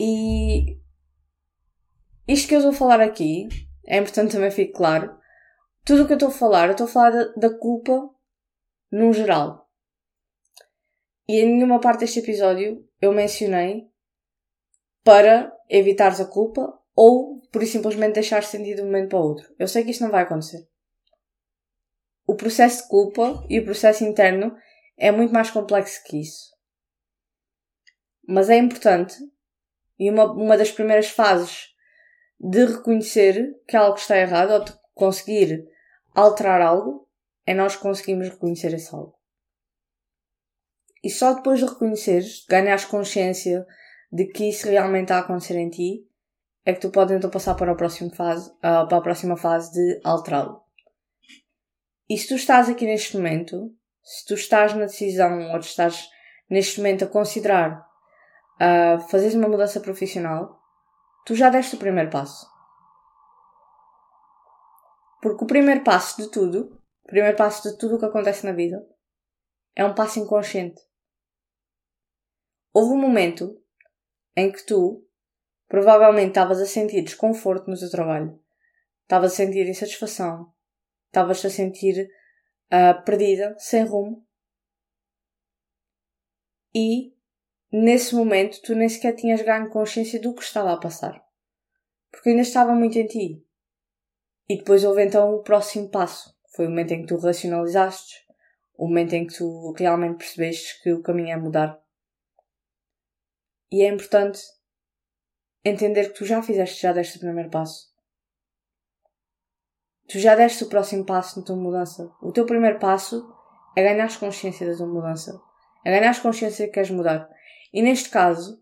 E 0.00 0.80
isto 2.26 2.48
que 2.48 2.54
eu 2.54 2.58
estou 2.58 2.72
a 2.72 2.76
falar 2.76 3.00
aqui, 3.00 3.48
é 3.86 3.98
importante 3.98 4.32
também 4.32 4.50
fique 4.50 4.72
claro. 4.72 5.16
Tudo 5.84 6.02
o 6.02 6.06
que 6.06 6.12
eu 6.12 6.16
estou 6.16 6.28
a 6.30 6.32
falar, 6.32 6.66
eu 6.66 6.72
estou 6.72 6.86
a 6.86 6.90
falar 6.90 7.10
da, 7.10 7.32
da 7.34 7.58
culpa 7.58 8.17
num 8.90 9.12
geral. 9.12 9.68
E 11.28 11.40
em 11.40 11.54
nenhuma 11.54 11.80
parte 11.80 12.00
deste 12.00 12.20
episódio 12.20 12.88
eu 13.00 13.12
mencionei 13.12 13.86
para 15.04 15.52
evitares 15.68 16.20
a 16.20 16.24
culpa 16.24 16.78
ou 16.94 17.40
por 17.52 17.64
simplesmente 17.66 18.14
deixar 18.14 18.42
sentir 18.42 18.74
de 18.74 18.82
um 18.82 18.86
momento 18.86 19.10
para 19.10 19.18
o 19.18 19.22
outro. 19.22 19.54
Eu 19.58 19.68
sei 19.68 19.84
que 19.84 19.90
isto 19.90 20.02
não 20.02 20.10
vai 20.10 20.22
acontecer. 20.22 20.68
O 22.26 22.34
processo 22.34 22.82
de 22.82 22.88
culpa 22.88 23.44
e 23.48 23.58
o 23.58 23.64
processo 23.64 24.04
interno 24.04 24.54
é 24.96 25.10
muito 25.10 25.32
mais 25.32 25.50
complexo 25.50 26.02
que 26.04 26.20
isso. 26.20 26.54
Mas 28.26 28.50
é 28.50 28.56
importante, 28.58 29.16
e 29.98 30.10
uma, 30.10 30.30
uma 30.30 30.58
das 30.58 30.70
primeiras 30.70 31.08
fases 31.08 31.68
de 32.38 32.66
reconhecer 32.66 33.58
que 33.66 33.76
algo 33.76 33.96
está 33.96 34.18
errado 34.18 34.50
ou 34.50 34.64
de 34.64 34.72
conseguir 34.94 35.66
alterar 36.14 36.60
algo 36.60 37.07
é 37.48 37.54
nós 37.54 37.76
conseguimos 37.76 38.28
reconhecer 38.28 38.74
esse 38.74 38.94
algo. 38.94 39.18
E 41.02 41.08
só 41.08 41.32
depois 41.32 41.60
de 41.60 41.64
reconheceres, 41.64 42.44
ganhares 42.46 42.84
consciência 42.84 43.66
de 44.12 44.26
que 44.26 44.50
isso 44.50 44.68
realmente 44.68 45.04
está 45.04 45.16
a 45.16 45.20
acontecer 45.20 45.56
em 45.56 45.70
ti, 45.70 46.06
é 46.62 46.74
que 46.74 46.80
tu 46.80 46.90
podes 46.90 47.16
então 47.16 47.30
passar 47.30 47.54
para 47.54 47.72
a 47.72 47.74
próxima 47.74 48.14
fase, 48.14 48.50
uh, 48.50 48.86
para 48.86 48.98
a 48.98 49.00
próxima 49.00 49.34
fase 49.34 49.72
de 49.72 49.98
alterá-lo. 50.04 50.60
E 52.06 52.18
se 52.18 52.28
tu 52.28 52.34
estás 52.34 52.68
aqui 52.68 52.84
neste 52.84 53.16
momento, 53.16 53.74
se 54.02 54.26
tu 54.26 54.34
estás 54.34 54.74
na 54.74 54.84
decisão 54.84 55.50
ou 55.50 55.58
estás 55.58 56.06
neste 56.50 56.76
momento 56.76 57.04
a 57.06 57.08
considerar 57.08 57.80
uh, 57.80 59.00
fazeres 59.08 59.34
uma 59.34 59.48
mudança 59.48 59.80
profissional, 59.80 60.60
tu 61.24 61.34
já 61.34 61.48
deste 61.48 61.76
o 61.76 61.78
primeiro 61.78 62.10
passo. 62.10 62.46
Porque 65.22 65.44
o 65.44 65.46
primeiro 65.46 65.82
passo 65.82 66.20
de 66.20 66.30
tudo, 66.30 66.77
primeiro 67.08 67.36
passo 67.36 67.68
de 67.68 67.76
tudo 67.76 67.96
o 67.96 67.98
que 67.98 68.04
acontece 68.04 68.46
na 68.46 68.52
vida, 68.52 68.86
é 69.74 69.84
um 69.84 69.94
passo 69.94 70.20
inconsciente. 70.20 70.80
Houve 72.72 72.92
um 72.92 73.00
momento 73.00 73.60
em 74.36 74.52
que 74.52 74.64
tu 74.64 75.08
Provavelmente 75.68 76.28
estavas 76.28 76.60
a 76.60 76.66
sentir 76.66 77.02
desconforto 77.02 77.70
no 77.70 77.78
teu 77.78 77.90
trabalho. 77.90 78.40
Estavas 79.02 79.32
a 79.32 79.36
sentir 79.36 79.68
insatisfação. 79.68 80.52
Estavas 81.08 81.44
a 81.44 81.50
sentir 81.50 82.10
uh, 82.72 83.04
perdida, 83.04 83.54
sem 83.58 83.84
rumo. 83.84 84.26
E, 86.74 87.14
nesse 87.70 88.14
momento, 88.14 88.62
tu 88.62 88.74
nem 88.74 88.88
sequer 88.88 89.14
tinhas 89.14 89.42
ganho 89.42 89.68
consciência 89.68 90.18
do 90.20 90.34
que 90.34 90.42
estava 90.42 90.72
a 90.72 90.80
passar. 90.80 91.22
Porque 92.10 92.30
ainda 92.30 92.42
estava 92.42 92.74
muito 92.74 92.98
em 92.98 93.06
ti. 93.06 93.44
E 94.48 94.56
depois 94.56 94.84
houve 94.84 95.04
então 95.04 95.34
o 95.34 95.42
próximo 95.42 95.90
passo. 95.90 96.34
Foi 96.58 96.66
o 96.66 96.70
momento 96.70 96.90
em 96.90 97.02
que 97.02 97.06
tu 97.06 97.16
racionalizaste. 97.18 98.16
O 98.74 98.88
momento 98.88 99.12
em 99.12 99.28
que 99.28 99.36
tu 99.36 99.72
realmente 99.78 100.18
percebeste 100.18 100.82
que 100.82 100.92
o 100.92 101.00
caminho 101.00 101.30
é 101.30 101.36
mudar. 101.36 101.80
E 103.70 103.84
é 103.84 103.86
importante 103.86 104.40
entender 105.64 106.08
que 106.08 106.18
tu 106.18 106.24
já 106.24 106.42
fizeste, 106.42 106.82
já 106.82 106.92
deste 106.92 107.16
o 107.16 107.20
primeiro 107.20 107.48
passo. 107.48 107.94
Tu 110.08 110.18
já 110.18 110.34
deste 110.34 110.64
o 110.64 110.68
próximo 110.68 111.06
passo 111.06 111.38
na 111.38 111.46
tua 111.46 111.54
mudança. 111.54 112.12
O 112.20 112.32
teu 112.32 112.44
primeiro 112.44 112.80
passo 112.80 113.32
é 113.76 113.82
ganhar 113.84 114.18
consciência 114.18 114.68
da 114.68 114.76
tua 114.76 114.88
mudança. 114.88 115.40
É 115.84 115.96
ganhar 115.96 116.20
consciência 116.20 116.66
que 116.66 116.72
queres 116.72 116.90
mudar. 116.90 117.30
E 117.72 117.80
neste 117.80 118.10
caso, 118.10 118.60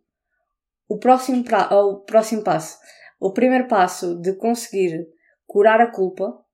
o 0.87 0.99
próximo, 0.99 1.43
pra, 1.43 1.75
o 1.75 2.05
próximo 2.05 2.45
passo, 2.45 2.79
o 3.19 3.33
primeiro 3.33 3.67
passo 3.69 4.21
de 4.21 4.35
conseguir 4.35 5.09
curar 5.47 5.81
a 5.81 5.91
culpa 5.91 6.45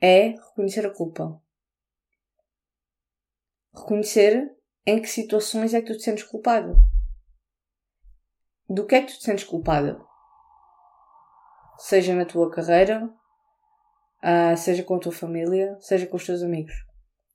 é 0.00 0.28
reconhecer 0.30 0.86
a 0.86 0.90
culpa. 0.90 1.40
Reconhecer 3.74 4.56
em 4.86 5.00
que 5.00 5.08
situações 5.08 5.74
é 5.74 5.80
que 5.80 5.92
tu 5.92 5.96
te 5.96 6.04
sentes 6.04 6.24
culpado 6.24 6.76
do 8.68 8.84
que 8.84 8.96
é 8.96 9.02
que 9.02 9.12
tu 9.12 9.18
te 9.18 9.24
sentes 9.24 9.44
culpada? 9.44 10.00
Seja 11.78 12.14
na 12.14 12.24
tua 12.24 12.50
carreira, 12.50 13.04
uh, 13.04 14.56
seja 14.56 14.82
com 14.82 14.96
a 14.96 14.98
tua 14.98 15.12
família, 15.12 15.78
seja 15.80 16.06
com 16.06 16.16
os 16.16 16.26
teus 16.26 16.42
amigos. 16.42 16.74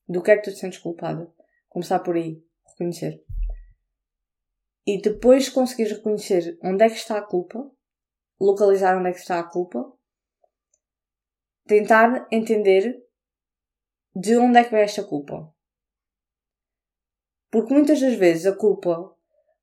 Do 0.07 0.21
que 0.21 0.31
é 0.31 0.37
que 0.37 0.43
tu 0.43 0.53
te 0.53 0.59
sentes 0.59 0.79
culpada? 0.79 1.31
Começar 1.69 1.99
por 1.99 2.15
aí, 2.15 2.43
reconhecer. 2.67 3.23
E 4.85 5.01
depois 5.01 5.47
conseguires 5.47 5.93
reconhecer 5.93 6.59
onde 6.61 6.83
é 6.83 6.89
que 6.89 6.95
está 6.95 7.17
a 7.17 7.25
culpa, 7.25 7.71
localizar 8.39 8.97
onde 8.97 9.09
é 9.09 9.13
que 9.13 9.19
está 9.19 9.39
a 9.39 9.43
culpa, 9.43 9.89
tentar 11.65 12.27
entender 12.31 13.01
de 14.15 14.37
onde 14.37 14.59
é 14.59 14.63
que 14.63 14.71
vem 14.71 14.81
esta 14.81 15.03
culpa. 15.03 15.53
Porque 17.49 17.73
muitas 17.73 17.99
das 17.99 18.15
vezes 18.15 18.45
a 18.45 18.55
culpa 18.55 19.15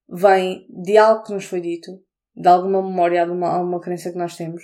vem 0.09 0.67
de 0.71 0.97
algo 0.97 1.25
que 1.25 1.33
nos 1.33 1.45
foi 1.45 1.61
dito, 1.61 2.03
de 2.35 2.49
alguma 2.49 2.83
memória, 2.83 3.25
de 3.25 3.33
uma, 3.33 3.49
alguma 3.49 3.81
crença 3.81 4.11
que 4.11 4.19
nós 4.19 4.37
temos, 4.37 4.63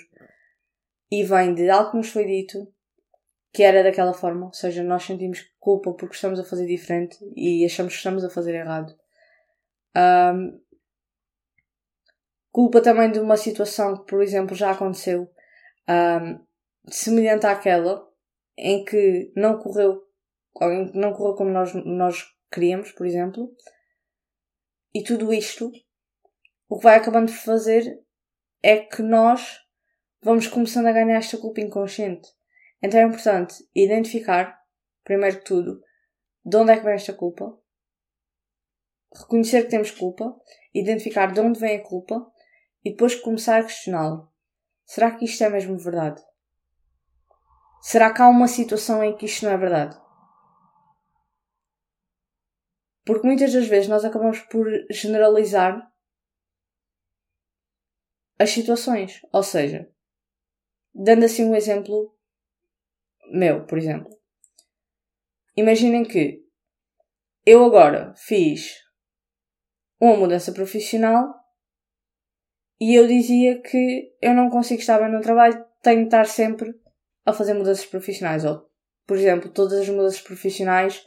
e 1.10 1.22
vem 1.22 1.54
de 1.54 1.68
algo 1.68 1.92
que 1.92 1.96
nos 1.96 2.10
foi 2.10 2.24
dito 2.24 2.72
que 3.54 3.62
era 3.62 3.84
daquela 3.84 4.12
forma, 4.12 4.46
ou 4.46 4.52
seja, 4.52 4.82
nós 4.82 5.04
sentimos 5.04 5.48
culpa 5.60 5.92
porque 5.92 6.16
estamos 6.16 6.40
a 6.40 6.44
fazer 6.44 6.66
diferente 6.66 7.16
e 7.36 7.64
achamos 7.64 7.92
que 7.92 7.98
estamos 7.98 8.24
a 8.24 8.30
fazer 8.30 8.52
errado. 8.52 8.92
Um, 9.96 10.60
culpa 12.50 12.80
também 12.82 13.12
de 13.12 13.20
uma 13.20 13.36
situação 13.36 13.96
que, 13.96 14.06
por 14.06 14.20
exemplo, 14.20 14.56
já 14.56 14.72
aconteceu, 14.72 15.30
um, 15.88 16.44
semelhante 16.88 17.46
àquela, 17.46 18.06
em 18.56 18.84
que 18.84 19.32
não 19.36 19.58
correu, 19.58 20.02
em 20.62 20.90
que 20.90 20.98
não 20.98 21.12
correu 21.12 21.34
como 21.34 21.50
nós, 21.50 21.72
nós 21.84 22.24
queríamos, 22.52 22.92
por 22.92 23.06
exemplo, 23.06 23.54
e 24.94 25.02
tudo 25.02 25.32
isto, 25.32 25.72
o 26.68 26.78
que 26.78 26.84
vai 26.84 26.96
acabando 26.96 27.32
por 27.32 27.38
fazer 27.38 28.00
é 28.62 28.78
que 28.78 29.02
nós 29.02 29.60
vamos 30.22 30.46
começando 30.46 30.86
a 30.86 30.92
ganhar 30.92 31.16
esta 31.16 31.36
culpa 31.36 31.60
inconsciente. 31.60 32.28
Então 32.82 33.00
é 33.00 33.04
importante 33.04 33.54
identificar, 33.74 34.58
primeiro 35.02 35.38
que 35.38 35.44
tudo, 35.44 35.82
de 36.44 36.56
onde 36.56 36.72
é 36.72 36.76
que 36.76 36.84
vem 36.84 36.94
esta 36.94 37.12
culpa, 37.12 37.58
reconhecer 39.14 39.64
que 39.64 39.70
temos 39.70 39.90
culpa, 39.90 40.34
identificar 40.72 41.32
de 41.32 41.40
onde 41.40 41.58
vem 41.58 41.76
a 41.76 41.82
culpa 41.82 42.30
e 42.84 42.90
depois 42.90 43.14
começar 43.14 43.60
a 43.60 43.64
questioná-lo. 43.64 44.30
Será 44.84 45.10
que 45.12 45.24
isto 45.24 45.42
é 45.42 45.48
mesmo 45.48 45.78
verdade? 45.78 46.22
Será 47.86 48.14
que 48.14 48.22
há 48.22 48.28
uma 48.30 48.48
situação 48.48 49.04
em 49.04 49.14
que 49.14 49.26
isto 49.26 49.44
não 49.44 49.52
é 49.52 49.58
verdade? 49.58 49.94
Porque 53.04 53.26
muitas 53.26 53.52
das 53.52 53.66
vezes 53.66 53.90
nós 53.90 54.06
acabamos 54.06 54.40
por 54.40 54.66
generalizar 54.90 55.92
as 58.38 58.48
situações. 58.48 59.20
Ou 59.30 59.42
seja, 59.42 59.86
dando 60.94 61.26
assim 61.26 61.44
um 61.44 61.54
exemplo 61.54 62.16
meu, 63.30 63.66
por 63.66 63.76
exemplo. 63.76 64.10
Imaginem 65.54 66.04
que 66.04 66.42
eu 67.44 67.66
agora 67.66 68.14
fiz 68.16 68.82
uma 70.00 70.16
mudança 70.16 70.52
profissional 70.52 71.34
e 72.80 72.94
eu 72.94 73.06
dizia 73.06 73.60
que 73.60 74.16
eu 74.22 74.32
não 74.32 74.48
consigo 74.48 74.80
estar 74.80 74.98
bem 74.98 75.12
no 75.12 75.20
trabalho, 75.20 75.62
tenho 75.82 76.00
de 76.00 76.06
estar 76.06 76.24
sempre 76.24 76.82
a 77.24 77.32
fazer 77.32 77.54
mudanças 77.54 77.86
profissionais. 77.86 78.44
Ou, 78.44 78.68
por 79.06 79.16
exemplo, 79.16 79.50
todas 79.50 79.80
as 79.80 79.88
mudanças 79.88 80.20
profissionais 80.20 81.04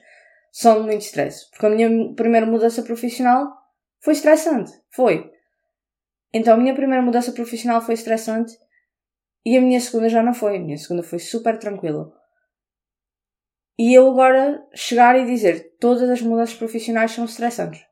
são 0.52 0.82
de 0.82 0.88
muito 0.88 1.02
stress. 1.02 1.50
Porque 1.52 1.66
a 1.66 1.70
minha 1.70 2.14
primeira 2.16 2.46
mudança 2.46 2.82
profissional 2.82 3.48
foi 4.00 4.14
estressante. 4.14 4.72
Foi. 4.92 5.32
Então 6.34 6.56
a 6.56 6.58
minha 6.58 6.76
primeira 6.76 7.04
mudança 7.04 7.32
profissional 7.32 7.82
foi 7.82 7.94
estressante 7.94 8.54
e 9.46 9.58
a 9.58 9.62
minha 9.62 9.80
segunda 9.80 10.10
já 10.10 10.22
não 10.22 10.34
foi. 10.34 10.58
A 10.58 10.60
minha 10.60 10.78
segunda 10.78 11.04
foi 11.04 11.20
super 11.20 11.58
tranquila. 11.58 12.12
E 13.80 13.94
eu 13.94 14.10
agora 14.10 14.66
chegar 14.74 15.16
e 15.16 15.26
dizer 15.26 15.76
todas 15.80 16.10
as 16.10 16.22
mudanças 16.22 16.56
profissionais 16.56 17.12
são 17.12 17.26
estressantes. 17.26 17.86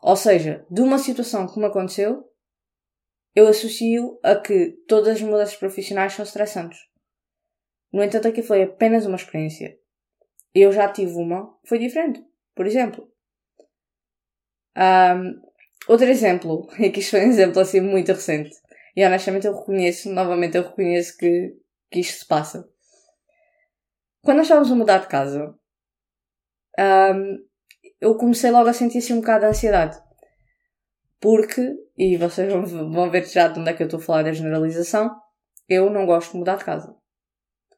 Ou 0.00 0.16
seja, 0.16 0.64
de 0.70 0.80
uma 0.80 0.98
situação 0.98 1.46
que 1.46 1.58
me 1.58 1.66
aconteceu, 1.66 2.29
eu 3.34 3.48
associo 3.48 4.18
a 4.22 4.36
que 4.36 4.72
todas 4.86 5.16
as 5.16 5.22
mudanças 5.22 5.56
profissionais 5.56 6.12
são 6.12 6.24
estressantes. 6.24 6.78
No 7.92 8.02
entanto, 8.02 8.28
aqui 8.28 8.42
foi 8.42 8.62
apenas 8.62 9.06
uma 9.06 9.16
experiência. 9.16 9.78
Eu 10.54 10.72
já 10.72 10.92
tive 10.92 11.14
uma, 11.14 11.58
foi 11.64 11.78
diferente. 11.78 12.24
Por 12.54 12.66
exemplo. 12.66 13.10
Um, 14.76 15.40
outro 15.88 16.06
exemplo, 16.06 16.68
e 16.78 16.90
que 16.90 17.00
isto 17.00 17.10
foi 17.10 17.20
um 17.26 17.30
exemplo 17.30 17.60
assim 17.60 17.80
muito 17.80 18.12
recente. 18.12 18.50
E 18.96 19.04
honestamente 19.04 19.46
eu 19.46 19.56
reconheço, 19.56 20.10
novamente 20.10 20.56
eu 20.56 20.62
reconheço 20.62 21.16
que, 21.16 21.56
que 21.90 22.00
isto 22.00 22.20
se 22.20 22.26
passa. 22.26 22.68
Quando 24.22 24.38
nós 24.38 24.46
estávamos 24.46 24.70
a 24.70 24.74
mudar 24.74 24.98
de 24.98 25.08
casa, 25.08 25.54
um, 26.78 27.48
eu 28.00 28.16
comecei 28.16 28.50
logo 28.50 28.68
a 28.68 28.72
sentir 28.72 28.98
assim 28.98 29.14
um 29.14 29.20
bocado 29.20 29.40
de 29.40 29.50
ansiedade. 29.50 29.98
Porque, 31.20 31.76
e 31.96 32.16
vocês 32.16 32.50
vão, 32.50 33.10
ver 33.10 33.26
já 33.26 33.48
de 33.48 33.60
onde 33.60 33.70
é 33.70 33.74
que 33.74 33.82
eu 33.82 33.86
estou 33.86 34.00
a 34.00 34.02
falar 34.02 34.22
da 34.22 34.32
generalização, 34.32 35.14
eu 35.68 35.90
não 35.90 36.06
gosto 36.06 36.32
de 36.32 36.38
mudar 36.38 36.56
de 36.56 36.64
casa. 36.64 36.96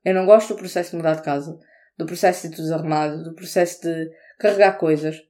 Eu 0.05 0.15
não 0.15 0.25
gosto 0.27 0.55
do 0.55 0.59
processo 0.59 0.93
de 0.93 0.97
mudar 0.97 1.15
de 1.15 1.23
casa, 1.23 1.59
do 1.99 2.07
processo 2.07 2.49
de 2.49 2.57
tudo 2.57 2.73
arrumado, 2.73 3.25
do 3.25 3.35
processo 3.35 3.83
de 3.83 4.11
carregar 4.39 4.79
coisas. 4.79 5.21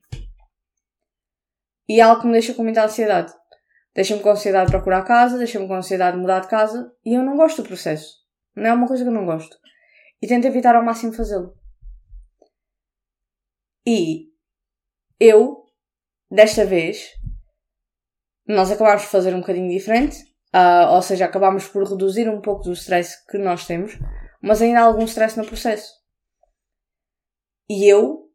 E 1.89 2.01
é 2.01 2.03
algo 2.03 2.21
que 2.21 2.27
me 2.27 2.33
deixa 2.35 2.55
com 2.55 2.63
muita 2.63 2.85
ansiedade. 2.85 3.33
Deixa-me 3.95 4.23
com 4.23 4.31
ansiedade 4.31 4.67
de 4.67 4.73
procurar 4.73 5.03
casa, 5.03 5.39
deixa-me 5.39 5.67
com 5.67 5.75
ansiedade 5.75 6.17
de 6.17 6.21
mudar 6.21 6.41
de 6.41 6.49
casa, 6.49 6.93
e 7.05 7.15
eu 7.15 7.23
não 7.23 7.37
gosto 7.37 7.63
do 7.63 7.69
processo. 7.69 8.23
Não 8.55 8.67
é 8.67 8.73
uma 8.73 8.87
coisa 8.87 9.03
que 9.03 9.09
eu 9.09 9.15
não 9.15 9.27
gosto 9.27 9.63
e 10.23 10.27
tento 10.29 10.47
evitar 10.47 10.77
ao 10.77 10.85
máximo 10.85 11.13
fazê-lo. 11.13 11.53
E 13.85 14.31
eu, 15.19 15.67
desta 16.31 16.65
vez, 16.65 17.11
nós 18.47 18.71
acabámos 18.71 19.03
por 19.05 19.11
fazer 19.11 19.35
um 19.35 19.41
bocadinho 19.41 19.69
diferente, 19.69 20.17
uh, 20.55 20.93
ou 20.95 21.03
seja, 21.03 21.25
acabámos 21.25 21.69
por 21.69 21.89
reduzir 21.89 22.29
um 22.29 22.41
pouco 22.41 22.65
do 22.65 22.73
stress 22.73 23.17
que 23.27 23.39
nós 23.39 23.67
temos, 23.67 23.99
mas 24.43 24.61
ainda 24.61 24.81
há 24.81 24.85
algum 24.85 25.05
stress 25.05 25.39
no 25.39 25.47
processo. 25.47 25.93
E 27.69 27.89
eu 27.89 28.29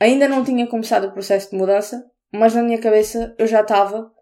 ainda 0.00 0.28
não 0.28 0.44
tinha 0.44 0.66
começado 0.66 1.04
o 1.04 1.12
processo 1.12 1.50
de 1.50 1.56
mudança, 1.56 2.04
mas 2.32 2.54
na 2.54 2.62
minha 2.62 2.80
cabeça 2.80 3.34
eu 3.38 3.46
já 3.46 3.60
estava 3.60 4.12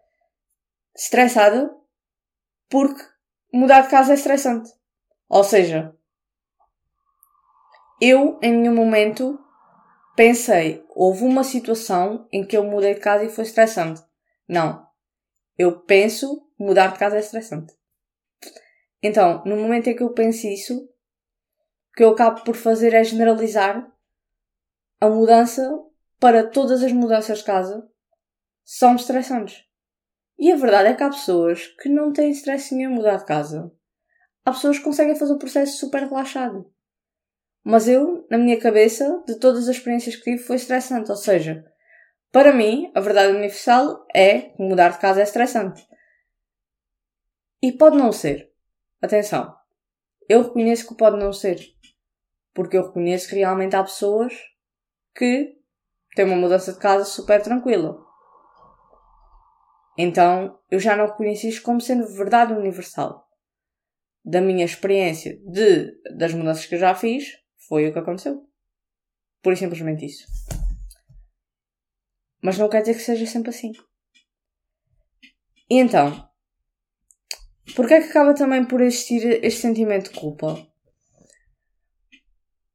estressada 0.95 1.73
porque 2.69 3.01
mudar 3.51 3.81
de 3.81 3.89
casa 3.89 4.11
é 4.11 4.15
estressante. 4.15 4.69
Ou 5.27 5.43
seja, 5.43 5.95
eu, 7.99 8.39
em 8.41 8.53
nenhum 8.53 8.75
momento, 8.75 9.39
pensei, 10.15 10.83
houve 10.89 11.23
uma 11.23 11.43
situação 11.43 12.27
em 12.31 12.45
que 12.45 12.55
eu 12.55 12.63
mudei 12.63 12.93
de 12.93 12.99
casa 12.99 13.23
e 13.23 13.29
foi 13.29 13.43
estressante. 13.43 14.01
Não. 14.47 14.85
Eu 15.63 15.79
penso, 15.79 16.45
mudar 16.59 16.87
de 16.87 16.99
casa 16.99 17.15
é 17.15 17.21
estressante. 17.21 17.73
Então, 19.01 19.41
no 19.45 19.55
momento 19.55 19.87
em 19.87 19.95
que 19.95 20.03
eu 20.03 20.13
penso 20.13 20.45
isso, 20.45 20.77
o 20.77 21.95
que 21.95 22.03
eu 22.03 22.09
acabo 22.09 22.43
por 22.43 22.53
fazer 22.53 22.93
é 22.93 23.01
generalizar 23.01 23.89
a 24.99 25.07
mudança 25.07 25.73
para 26.19 26.45
todas 26.45 26.83
as 26.83 26.91
mudanças 26.91 27.37
de 27.37 27.45
casa 27.45 27.89
são 28.65 28.97
estressantes. 28.97 29.63
E 30.37 30.51
a 30.51 30.57
verdade 30.57 30.89
é 30.89 30.93
que 30.95 31.03
há 31.03 31.09
pessoas 31.09 31.65
que 31.81 31.87
não 31.87 32.11
têm 32.11 32.31
stress 32.31 32.75
nenhum 32.75 32.95
mudar 32.95 33.15
de 33.15 33.25
casa. 33.25 33.71
Há 34.43 34.51
pessoas 34.51 34.79
que 34.79 34.83
conseguem 34.83 35.15
fazer 35.15 35.31
o 35.31 35.39
processo 35.39 35.77
super 35.77 36.03
relaxado. 36.03 36.69
Mas 37.63 37.87
eu, 37.87 38.27
na 38.29 38.37
minha 38.37 38.59
cabeça, 38.59 39.23
de 39.25 39.39
todas 39.39 39.69
as 39.69 39.77
experiências 39.77 40.17
que 40.17 40.23
tive, 40.23 40.43
foi 40.43 40.57
estressante. 40.57 41.09
Ou 41.09 41.15
seja, 41.15 41.63
para 42.33 42.51
mim, 42.51 42.91
a 42.95 42.99
verdade 42.99 43.31
universal 43.31 44.07
é 44.11 44.39
que 44.39 44.61
mudar 44.61 44.89
de 44.89 44.97
casa 44.97 45.19
é 45.19 45.23
estressante. 45.23 45.87
E 47.61 47.71
pode 47.71 47.95
não 47.95 48.11
ser. 48.11 48.51
Atenção. 48.99 49.55
Eu 50.27 50.41
reconheço 50.41 50.87
que 50.87 50.95
pode 50.95 51.15
não 51.15 51.31
ser. 51.31 51.59
Porque 52.51 52.75
eu 52.75 52.87
reconheço 52.87 53.29
que 53.29 53.35
realmente 53.35 53.75
há 53.75 53.83
pessoas 53.83 54.33
que 55.15 55.55
têm 56.15 56.25
uma 56.25 56.35
mudança 56.35 56.73
de 56.73 56.79
casa 56.79 57.05
super 57.05 57.39
tranquila. 57.39 58.03
Então, 59.95 60.59
eu 60.71 60.79
já 60.79 60.95
não 60.95 61.05
reconheço 61.05 61.45
isto 61.45 61.61
como 61.61 61.79
sendo 61.79 62.07
verdade 62.07 62.51
universal. 62.51 63.29
Da 64.25 64.41
minha 64.41 64.65
experiência 64.65 65.39
de, 65.45 65.91
das 66.17 66.33
mudanças 66.33 66.65
que 66.65 66.73
eu 66.73 66.79
já 66.79 66.95
fiz, 66.95 67.37
foi 67.67 67.87
o 67.87 67.93
que 67.93 67.99
aconteceu. 67.99 68.43
E 69.45 69.55
simplesmente 69.55 70.07
isso. 70.07 70.25
Mas 72.43 72.57
não 72.57 72.67
quer 72.67 72.81
dizer 72.81 72.95
que 72.95 72.99
seja 72.99 73.25
sempre 73.25 73.51
assim. 73.51 73.71
E 75.69 75.79
então, 75.79 76.29
porquê 77.73 77.93
é 77.93 78.01
que 78.01 78.09
acaba 78.09 78.35
também 78.35 78.65
por 78.67 78.81
existir 78.81 79.41
este 79.43 79.61
sentimento 79.61 80.11
de 80.11 80.19
culpa? 80.19 80.67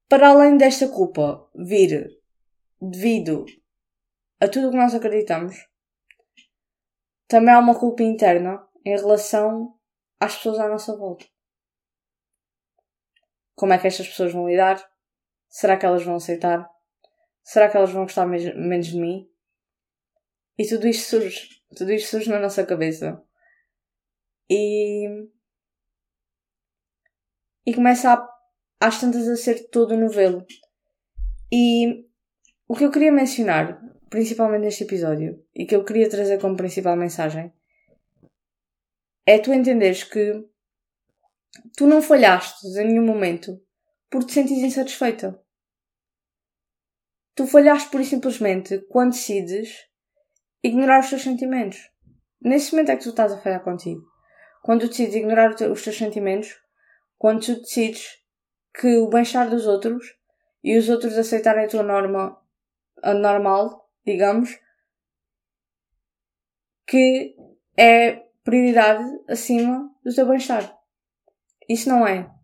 Para 0.09 0.31
além 0.31 0.57
desta 0.57 0.89
culpa 0.89 1.47
vir 1.55 2.09
devido 2.81 3.45
a 4.41 4.49
tudo 4.49 4.69
o 4.69 4.71
que 4.71 4.77
nós 4.79 4.95
acreditamos, 4.95 5.55
também 7.27 7.53
há 7.53 7.59
uma 7.59 7.79
culpa 7.79 8.03
interna 8.03 8.67
em 8.87 8.97
relação 8.97 9.79
às 10.19 10.35
pessoas 10.37 10.59
à 10.61 10.67
nossa 10.67 10.97
volta. 10.97 11.27
Como 13.55 13.75
é 13.75 13.79
que 13.79 13.87
estas 13.87 14.09
pessoas 14.09 14.33
vão 14.33 14.49
lidar? 14.49 14.83
Será 15.47 15.77
que 15.77 15.85
elas 15.85 16.03
vão 16.03 16.17
aceitar? 16.17 16.67
Será 17.43 17.69
que 17.69 17.77
elas 17.77 17.91
vão 17.91 18.05
gostar 18.05 18.25
menos 18.25 18.87
de 18.87 18.97
mim? 18.97 19.29
E 20.59 20.67
tudo 20.67 20.89
isto 20.89 21.09
surge. 21.09 21.63
Tudo 21.77 21.93
isto 21.93 22.11
surge 22.11 22.29
na 22.29 22.41
nossa 22.41 22.67
cabeça. 22.67 23.23
E. 24.51 25.07
E 27.65 27.75
começa 27.75 28.13
a, 28.13 28.29
às 28.81 29.01
tantas 29.01 29.29
a 29.29 29.37
ser 29.37 29.69
todo 29.69 29.95
um 29.95 30.01
novelo. 30.01 30.45
E 31.53 32.07
o 32.67 32.75
que 32.75 32.85
eu 32.85 32.91
queria 32.91 33.13
mencionar, 33.13 33.81
principalmente 34.11 34.63
neste 34.63 34.85
episódio, 34.85 35.45
e 35.55 35.67
que 35.67 35.77
eu 35.77 35.85
queria 35.85 36.09
trazer 36.09 36.41
como 36.41 36.57
principal 36.57 36.97
mensagem, 36.97 37.53
é 39.27 39.39
tu 39.39 39.53
entenderes 39.53 40.03
que 40.03 40.45
tu 41.77 41.87
não 41.87 42.01
falhaste 42.03 42.67
em 42.67 42.87
nenhum 42.89 43.05
momento 43.05 43.63
por 44.11 44.25
te 44.25 44.33
sentires 44.33 44.65
insatisfeita. 44.65 45.41
Tu 47.35 47.47
falhaste 47.47 47.91
por 47.91 48.03
simplesmente 48.05 48.79
quando 48.89 49.13
decides 49.13 49.88
ignorar 50.63 51.01
os 51.01 51.11
teus 51.11 51.23
sentimentos. 51.23 51.79
Nesse 52.41 52.73
momento 52.73 52.91
é 52.91 52.97
que 52.97 53.03
tu 53.03 53.11
estás 53.11 53.33
a 53.33 53.39
falhar 53.39 53.63
contigo. 53.63 54.03
Quando 54.63 54.83
tu 54.83 54.89
decides 54.89 55.15
ignorar 55.15 55.51
os 55.51 55.83
teus 55.83 55.97
sentimentos, 55.97 56.55
quando 57.17 57.45
tu 57.45 57.61
decides 57.61 58.19
que 58.75 58.99
o 58.99 59.09
bem-estar 59.09 59.49
dos 59.49 59.67
outros 59.67 60.17
e 60.63 60.77
os 60.77 60.89
outros 60.89 61.17
aceitarem 61.17 61.65
a 61.65 61.69
tua 61.69 61.83
norma 61.83 62.41
a 63.03 63.15
normal, 63.15 63.91
digamos, 64.05 64.59
que 66.87 67.37
é 67.77 68.29
prioridade 68.43 69.05
acima 69.29 69.95
do 70.05 70.15
teu 70.15 70.27
bem-estar. 70.27 70.77
Isso 71.69 71.89
não 71.89 72.07
é. 72.07 72.35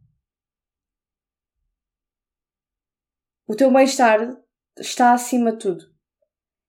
O 3.47 3.57
teu 3.57 3.71
bem-estar 3.73 4.37
está 4.79 5.13
acima 5.13 5.53
de 5.53 5.59
tudo. 5.59 5.94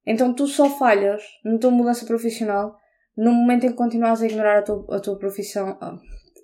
Então 0.06 0.34
tu 0.34 0.48
só 0.48 0.70
falhas 0.70 1.24
na 1.44 1.58
tua 1.58 1.72
mudança 1.72 2.06
profissional 2.06 2.78
no 3.18 3.32
momento 3.32 3.66
em 3.66 3.70
que 3.70 3.76
continuas 3.76 4.22
a 4.22 4.26
ignorar 4.26 4.60
a 4.60 4.62
tua, 4.62 4.98
a 4.98 5.00
tua 5.00 5.18
profissão, 5.18 5.78
ah, 5.82 5.98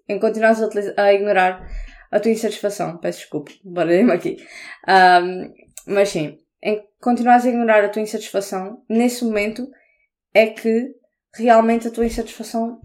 em 0.08 0.16
que 0.16 0.22
continuas 0.22 0.62
a, 0.62 0.70
a, 1.02 1.14
ignorar 1.14 1.68
a 2.10 2.20
tua 2.20 2.32
insatisfação. 2.32 2.98
Peço 2.98 3.20
desculpa, 3.20 3.52
baralhei-me 3.64 4.12
aqui. 4.12 4.38
Um, 4.88 5.54
mas 5.94 6.10
sim, 6.10 6.38
em 6.64 6.78
que 6.80 6.88
continuas 7.02 7.46
a 7.46 7.50
ignorar 7.50 7.84
a 7.84 7.90
tua 7.90 8.02
insatisfação, 8.02 8.84
nesse 8.90 9.24
momento 9.26 9.68
é 10.34 10.48
que 10.48 10.96
realmente 11.36 11.88
a 11.88 11.92
tua 11.92 12.06
insatisfação 12.06 12.80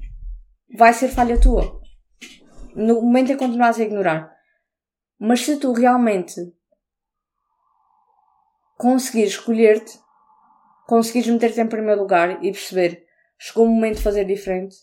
vai 0.77 0.93
ser 0.93 1.09
falha 1.09 1.41
tua. 1.41 1.81
No 2.75 3.01
momento 3.01 3.33
em 3.33 3.37
que 3.37 3.45
continuas 3.45 3.79
a 3.79 3.83
ignorar. 3.83 4.35
Mas 5.19 5.41
se 5.41 5.57
tu 5.57 5.73
realmente 5.73 6.35
conseguires 8.77 9.33
escolher-te, 9.33 9.99
conseguires 10.87 11.29
meter-te 11.29 11.61
em 11.61 11.67
primeiro 11.67 12.01
lugar 12.01 12.45
e 12.45 12.53
perceber 12.53 13.07
chegou 13.39 13.67
o 13.67 13.69
momento 13.69 13.97
de 13.97 14.03
fazer 14.03 14.25
diferente, 14.25 14.77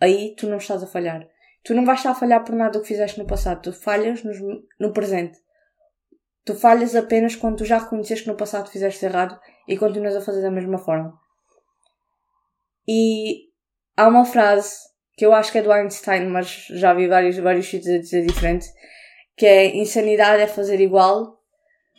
aí 0.00 0.34
tu 0.36 0.48
não 0.48 0.58
estás 0.58 0.82
a 0.82 0.86
falhar. 0.86 1.26
Tu 1.62 1.74
não 1.74 1.84
vais 1.84 1.98
estar 1.98 2.10
a 2.10 2.14
falhar 2.14 2.44
por 2.44 2.54
nada 2.54 2.72
do 2.72 2.82
que 2.82 2.88
fizeste 2.88 3.18
no 3.18 3.26
passado, 3.26 3.62
tu 3.62 3.72
falhas 3.72 4.22
no, 4.22 4.32
no 4.78 4.92
presente. 4.92 5.38
Tu 6.44 6.54
falhas 6.54 6.96
apenas 6.96 7.36
quando 7.36 7.58
tu 7.58 7.64
já 7.64 7.78
reconheces 7.78 8.22
que 8.22 8.28
no 8.28 8.36
passado 8.36 8.70
fizeste 8.70 9.04
errado 9.04 9.38
e 9.68 9.76
continuas 9.76 10.16
a 10.16 10.20
fazer 10.20 10.40
da 10.40 10.50
mesma 10.50 10.78
forma. 10.78 11.12
E 12.88 13.50
há 13.96 14.08
uma 14.08 14.24
frase 14.24 14.74
que 15.16 15.26
eu 15.26 15.34
acho 15.34 15.52
que 15.52 15.58
é 15.58 15.62
do 15.62 15.70
Einstein, 15.70 16.26
mas 16.28 16.66
já 16.70 16.94
vi 16.94 17.06
vários, 17.06 17.36
vários 17.36 17.66
sítios 17.66 17.94
a 17.94 17.98
dizer 17.98 18.24
diferente, 18.24 18.66
que 19.36 19.44
é 19.44 19.76
insanidade 19.76 20.42
é 20.42 20.46
fazer 20.46 20.80
igual, 20.80 21.38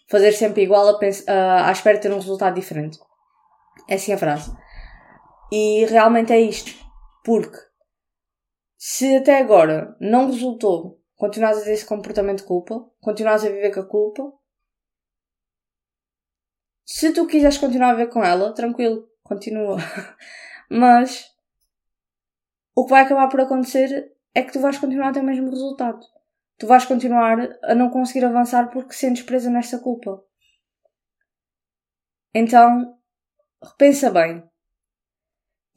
fazer 0.10 0.32
sempre 0.32 0.64
igual 0.64 0.90
a, 0.90 1.00
a, 1.28 1.70
à 1.70 1.72
espera 1.72 1.98
de 1.98 2.02
ter 2.02 2.12
um 2.12 2.16
resultado 2.16 2.56
diferente. 2.56 2.98
É 3.88 3.96
assim 3.96 4.14
a 4.14 4.18
frase. 4.18 4.52
E 5.52 5.86
realmente 5.86 6.32
é 6.32 6.40
isto. 6.40 6.72
Porque 7.24 7.58
se 8.78 9.18
até 9.18 9.40
agora 9.40 9.96
não 10.00 10.28
resultou, 10.28 11.02
continuas 11.16 11.60
a 11.60 11.64
ter 11.64 11.74
esse 11.74 11.86
comportamento 11.86 12.40
de 12.40 12.46
culpa, 12.46 12.90
continuas 13.00 13.46
a 13.46 13.50
viver 13.50 13.74
com 13.74 13.82
a 13.82 13.86
culpa. 13.86 14.34
Se 16.86 17.14
tu 17.14 17.28
quiseres 17.28 17.58
continuar 17.58 17.92
a 17.92 17.94
viver 17.94 18.10
com 18.10 18.24
ela, 18.24 18.54
tranquilo, 18.54 19.08
continua. 19.24 19.78
Mas 20.70 21.32
o 22.76 22.86
que 22.86 22.92
vai 22.92 23.04
acabar 23.04 23.28
por 23.28 23.42
acontecer 23.42 24.16
é 24.34 24.42
que 24.42 24.54
tu 24.54 24.60
vais 24.60 24.78
continuar 24.78 25.10
a 25.10 25.14
ter 25.14 25.20
o 25.20 25.26
mesmo 25.26 25.50
resultado. 25.50 26.00
Tu 26.58 26.66
vais 26.66 26.86
continuar 26.86 27.38
a 27.64 27.76
não 27.76 27.90
conseguir 27.90 28.26
avançar 28.26 28.70
porque 28.72 28.94
sentes 28.94 29.24
presa 29.24 29.50
nesta 29.50 29.80
culpa. 29.80 30.24
Então, 32.34 32.98
repensa 33.62 34.10
bem. 34.10 34.43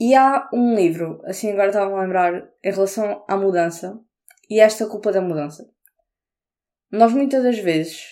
E 0.01 0.15
há 0.15 0.49
um 0.53 0.75
livro, 0.75 1.21
assim 1.25 1.53
agora 1.53 1.69
estava 1.69 1.97
a 1.97 2.01
lembrar, 2.01 2.51
em 2.63 2.71
relação 2.71 3.25
à 3.29 3.37
mudança 3.37 4.01
e 4.51 4.61
esta 4.61 4.87
culpa 4.87 5.13
da 5.13 5.21
mudança. 5.21 5.69
Nós 6.91 7.13
muitas 7.13 7.43
das 7.43 7.59
vezes 7.59 8.03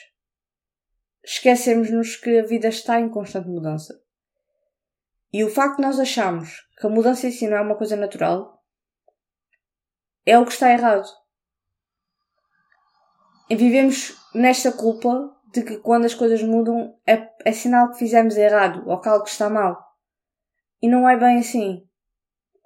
esquecemos-nos 1.25 2.17
que 2.17 2.39
a 2.39 2.47
vida 2.47 2.69
está 2.69 3.01
em 3.01 3.09
constante 3.09 3.49
mudança. 3.49 4.01
E 5.33 5.45
o 5.45 5.51
facto 5.51 5.77
de 5.77 5.83
nós 5.83 5.99
acharmos 5.99 6.69
que 6.79 6.87
a 6.87 6.91
mudança 6.91 7.27
em 7.27 7.31
si 7.31 7.49
não 7.49 7.57
é 7.57 7.61
uma 7.61 7.77
coisa 7.77 7.97
natural 7.97 8.63
é 10.25 10.39
o 10.39 10.45
que 10.45 10.53
está 10.53 10.71
errado. 10.71 11.09
E 13.49 13.57
vivemos 13.57 14.17
nesta 14.35 14.73
culpa 14.73 15.37
de 15.53 15.63
que 15.63 15.79
quando 15.79 16.07
as 16.07 16.15
coisas 16.15 16.43
mudam 16.43 16.99
é, 17.07 17.29
é 17.45 17.53
sinal 17.53 17.91
que 17.91 17.99
fizemos 17.99 18.37
errado 18.37 18.89
ou 18.89 19.01
que 19.01 19.09
algo 19.09 19.27
está 19.27 19.51
mal. 19.51 19.79
E 20.81 20.89
não 20.89 21.09
é 21.09 21.17
bem 21.17 21.39
assim. 21.39 21.87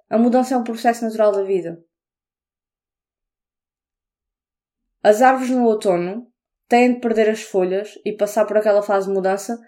A 0.09 0.17
mudança 0.17 0.55
é 0.55 0.57
um 0.57 0.63
processo 0.63 1.03
natural 1.03 1.33
da 1.33 1.43
vida. 1.43 1.83
As 5.03 5.21
árvores 5.21 5.51
no 5.51 5.65
outono 5.65 6.31
têm 6.67 6.93
de 6.93 7.01
perder 7.01 7.29
as 7.29 7.41
folhas 7.41 7.93
e 8.05 8.13
passar 8.13 8.45
por 8.45 8.57
aquela 8.57 8.81
fase 8.81 9.07
de 9.07 9.13
mudança 9.13 9.59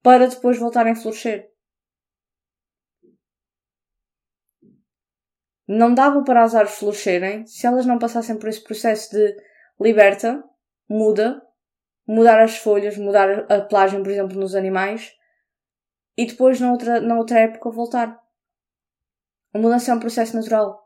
para 0.00 0.28
depois 0.28 0.58
voltarem 0.58 0.92
a 0.92 0.96
florescer. 0.96 1.50
Não 5.66 5.92
dava 5.92 6.22
para 6.22 6.44
as 6.44 6.54
árvores 6.54 6.78
florescerem 6.78 7.44
se 7.44 7.66
elas 7.66 7.84
não 7.84 7.98
passassem 7.98 8.38
por 8.38 8.48
esse 8.48 8.62
processo 8.62 9.10
de 9.10 9.36
liberta, 9.80 10.42
muda, 10.88 11.42
mudar 12.08 12.40
as 12.40 12.56
folhas, 12.56 12.96
mudar 12.96 13.46
a 13.52 13.60
pelagem, 13.60 14.02
por 14.02 14.10
exemplo, 14.10 14.40
nos 14.40 14.54
animais, 14.54 15.12
e 16.16 16.26
depois, 16.26 16.58
na 16.58 16.72
outra, 16.72 17.00
na 17.00 17.16
outra 17.16 17.40
época, 17.40 17.70
voltar. 17.70 18.18
A 19.54 19.58
mudança 19.58 19.92
é 19.92 19.94
um 19.94 20.00
processo 20.00 20.34
natural. 20.34 20.82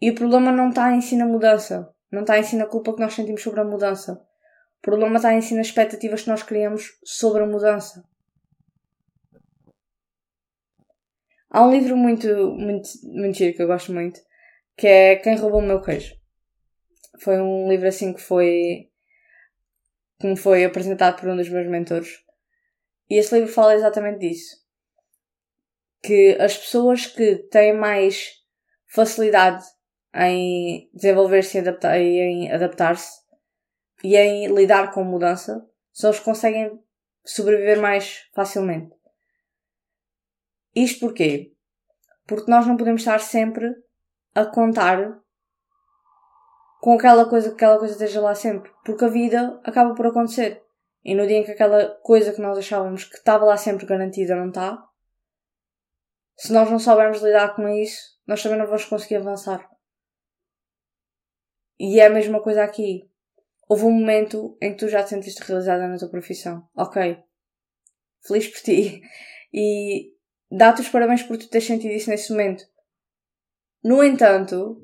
E 0.00 0.10
o 0.10 0.14
problema 0.14 0.52
não 0.52 0.68
está 0.68 0.92
em 0.92 1.00
si 1.00 1.16
na 1.16 1.26
mudança. 1.26 1.92
Não 2.10 2.20
está 2.20 2.38
em 2.38 2.42
si 2.42 2.56
na 2.56 2.66
culpa 2.66 2.94
que 2.94 3.00
nós 3.00 3.14
sentimos 3.14 3.42
sobre 3.42 3.60
a 3.60 3.64
mudança. 3.64 4.12
O 4.78 4.82
problema 4.82 5.16
está 5.16 5.32
em 5.32 5.40
si 5.40 5.54
nas 5.54 5.68
expectativas 5.68 6.22
que 6.22 6.28
nós 6.28 6.42
criamos 6.42 6.98
sobre 7.04 7.42
a 7.42 7.46
mudança. 7.46 8.04
Há 11.50 11.66
um 11.66 11.70
livro 11.70 11.96
muito, 11.96 12.28
muito, 12.52 12.88
muito 13.04 13.36
giro 13.36 13.54
que 13.54 13.62
eu 13.62 13.66
gosto 13.66 13.92
muito, 13.92 14.20
que 14.76 14.86
é 14.86 15.16
Quem 15.16 15.36
Roubou 15.36 15.60
o 15.60 15.62
Meu 15.62 15.82
Queijo. 15.82 16.14
Foi 17.20 17.40
um 17.40 17.68
livro 17.68 17.86
assim 17.86 18.12
que 18.12 18.20
foi, 18.20 18.90
que 20.22 20.28
me 20.28 20.36
foi 20.36 20.64
apresentado 20.64 21.18
por 21.18 21.28
um 21.28 21.36
dos 21.36 21.48
meus 21.48 21.66
mentores. 21.66 22.22
E 23.10 23.18
esse 23.18 23.34
livro 23.34 23.52
fala 23.52 23.74
exatamente 23.74 24.20
disso. 24.20 24.56
Que 26.00 26.36
as 26.40 26.56
pessoas 26.56 27.06
que 27.06 27.36
têm 27.50 27.76
mais 27.76 28.30
facilidade 28.86 29.64
em 30.14 30.88
desenvolver-se 30.94 31.58
e 31.58 31.60
adaptar, 31.60 31.98
em 31.98 32.52
adaptar-se 32.52 33.20
e 34.04 34.16
em 34.16 34.46
lidar 34.46 34.92
com 34.92 35.02
mudança 35.02 35.68
são 35.92 36.10
os 36.10 36.20
que 36.20 36.24
conseguem 36.24 36.80
sobreviver 37.24 37.80
mais 37.80 38.28
facilmente. 38.32 38.94
Isto 40.72 41.00
porquê? 41.00 41.52
Porque 42.28 42.50
nós 42.50 42.64
não 42.64 42.76
podemos 42.76 43.00
estar 43.00 43.18
sempre 43.18 43.74
a 44.34 44.46
contar 44.46 45.20
com 46.82 46.94
aquela 46.94 47.28
coisa 47.28 47.50
que 47.50 47.54
aquela 47.54 47.78
coisa 47.78 47.94
esteja 47.94 48.20
lá 48.20 48.34
sempre. 48.34 48.68
Porque 48.84 49.04
a 49.04 49.08
vida 49.08 49.60
acaba 49.62 49.94
por 49.94 50.04
acontecer. 50.04 50.60
E 51.04 51.14
no 51.14 51.24
dia 51.28 51.36
em 51.36 51.44
que 51.44 51.52
aquela 51.52 51.94
coisa 52.02 52.32
que 52.32 52.40
nós 52.40 52.58
achávamos 52.58 53.04
que 53.04 53.14
estava 53.14 53.44
lá 53.44 53.56
sempre 53.56 53.86
garantida 53.86 54.34
não 54.34 54.48
está, 54.48 54.84
se 56.36 56.52
nós 56.52 56.68
não 56.68 56.80
soubermos 56.80 57.22
lidar 57.22 57.54
com 57.54 57.68
isso, 57.68 58.00
nós 58.26 58.42
também 58.42 58.58
não 58.58 58.66
vamos 58.66 58.84
conseguir 58.84 59.14
avançar. 59.14 59.64
E 61.78 62.00
é 62.00 62.06
a 62.06 62.10
mesma 62.10 62.42
coisa 62.42 62.64
aqui. 62.64 63.08
Houve 63.68 63.84
um 63.84 63.92
momento 63.92 64.58
em 64.60 64.72
que 64.72 64.78
tu 64.78 64.88
já 64.88 65.04
te 65.04 65.10
sentiste 65.10 65.40
realizada 65.44 65.86
na 65.86 65.96
tua 65.96 66.10
profissão. 66.10 66.68
Ok. 66.74 67.16
Feliz 68.26 68.48
por 68.48 68.60
ti. 68.60 69.00
E 69.54 70.14
dá-te 70.50 70.80
os 70.80 70.88
parabéns 70.88 71.22
por 71.22 71.36
tu 71.36 71.46
teres 71.46 71.66
sentido 71.66 71.92
isso 71.92 72.08
nesse 72.08 72.32
momento. 72.32 72.64
No 73.84 74.02
entanto, 74.02 74.82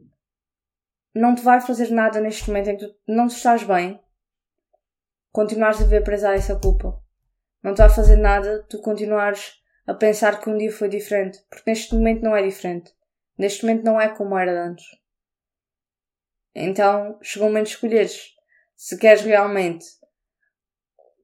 não 1.15 1.35
te 1.35 1.43
vai 1.43 1.61
fazer 1.61 1.91
nada 1.91 2.21
neste 2.21 2.49
momento 2.49 2.71
em 2.71 2.77
que 2.77 2.87
tu 2.87 2.95
não 3.07 3.27
estás 3.27 3.63
bem 3.63 4.01
continuares 5.33 5.81
a 5.81 5.85
ver 5.85 6.03
presa 6.03 6.31
a 6.31 6.35
essa 6.35 6.59
culpa. 6.59 7.03
Não 7.63 7.75
te 7.75 7.79
vai 7.79 7.89
fazer 7.89 8.17
nada 8.17 8.65
tu 8.69 8.81
continuares 8.81 9.63
a 9.87 9.95
pensar 9.95 10.41
que 10.41 10.51
um 10.51 10.57
dia 10.57 10.73
foi 10.73 10.89
diferente, 10.89 11.39
porque 11.49 11.71
neste 11.71 11.95
momento 11.95 12.23
não 12.23 12.37
é 12.37 12.43
diferente. 12.43 12.93
Neste 13.37 13.65
momento 13.65 13.85
não 13.85 14.01
é 14.01 14.09
como 14.09 14.37
era 14.37 14.65
antes. 14.65 14.87
Então 16.55 17.19
chegou 17.23 17.49
o 17.49 17.51
momento 17.51 17.67
de 17.67 17.73
escolheres 17.75 18.35
se 18.77 18.99
queres 18.99 19.23
realmente 19.23 19.87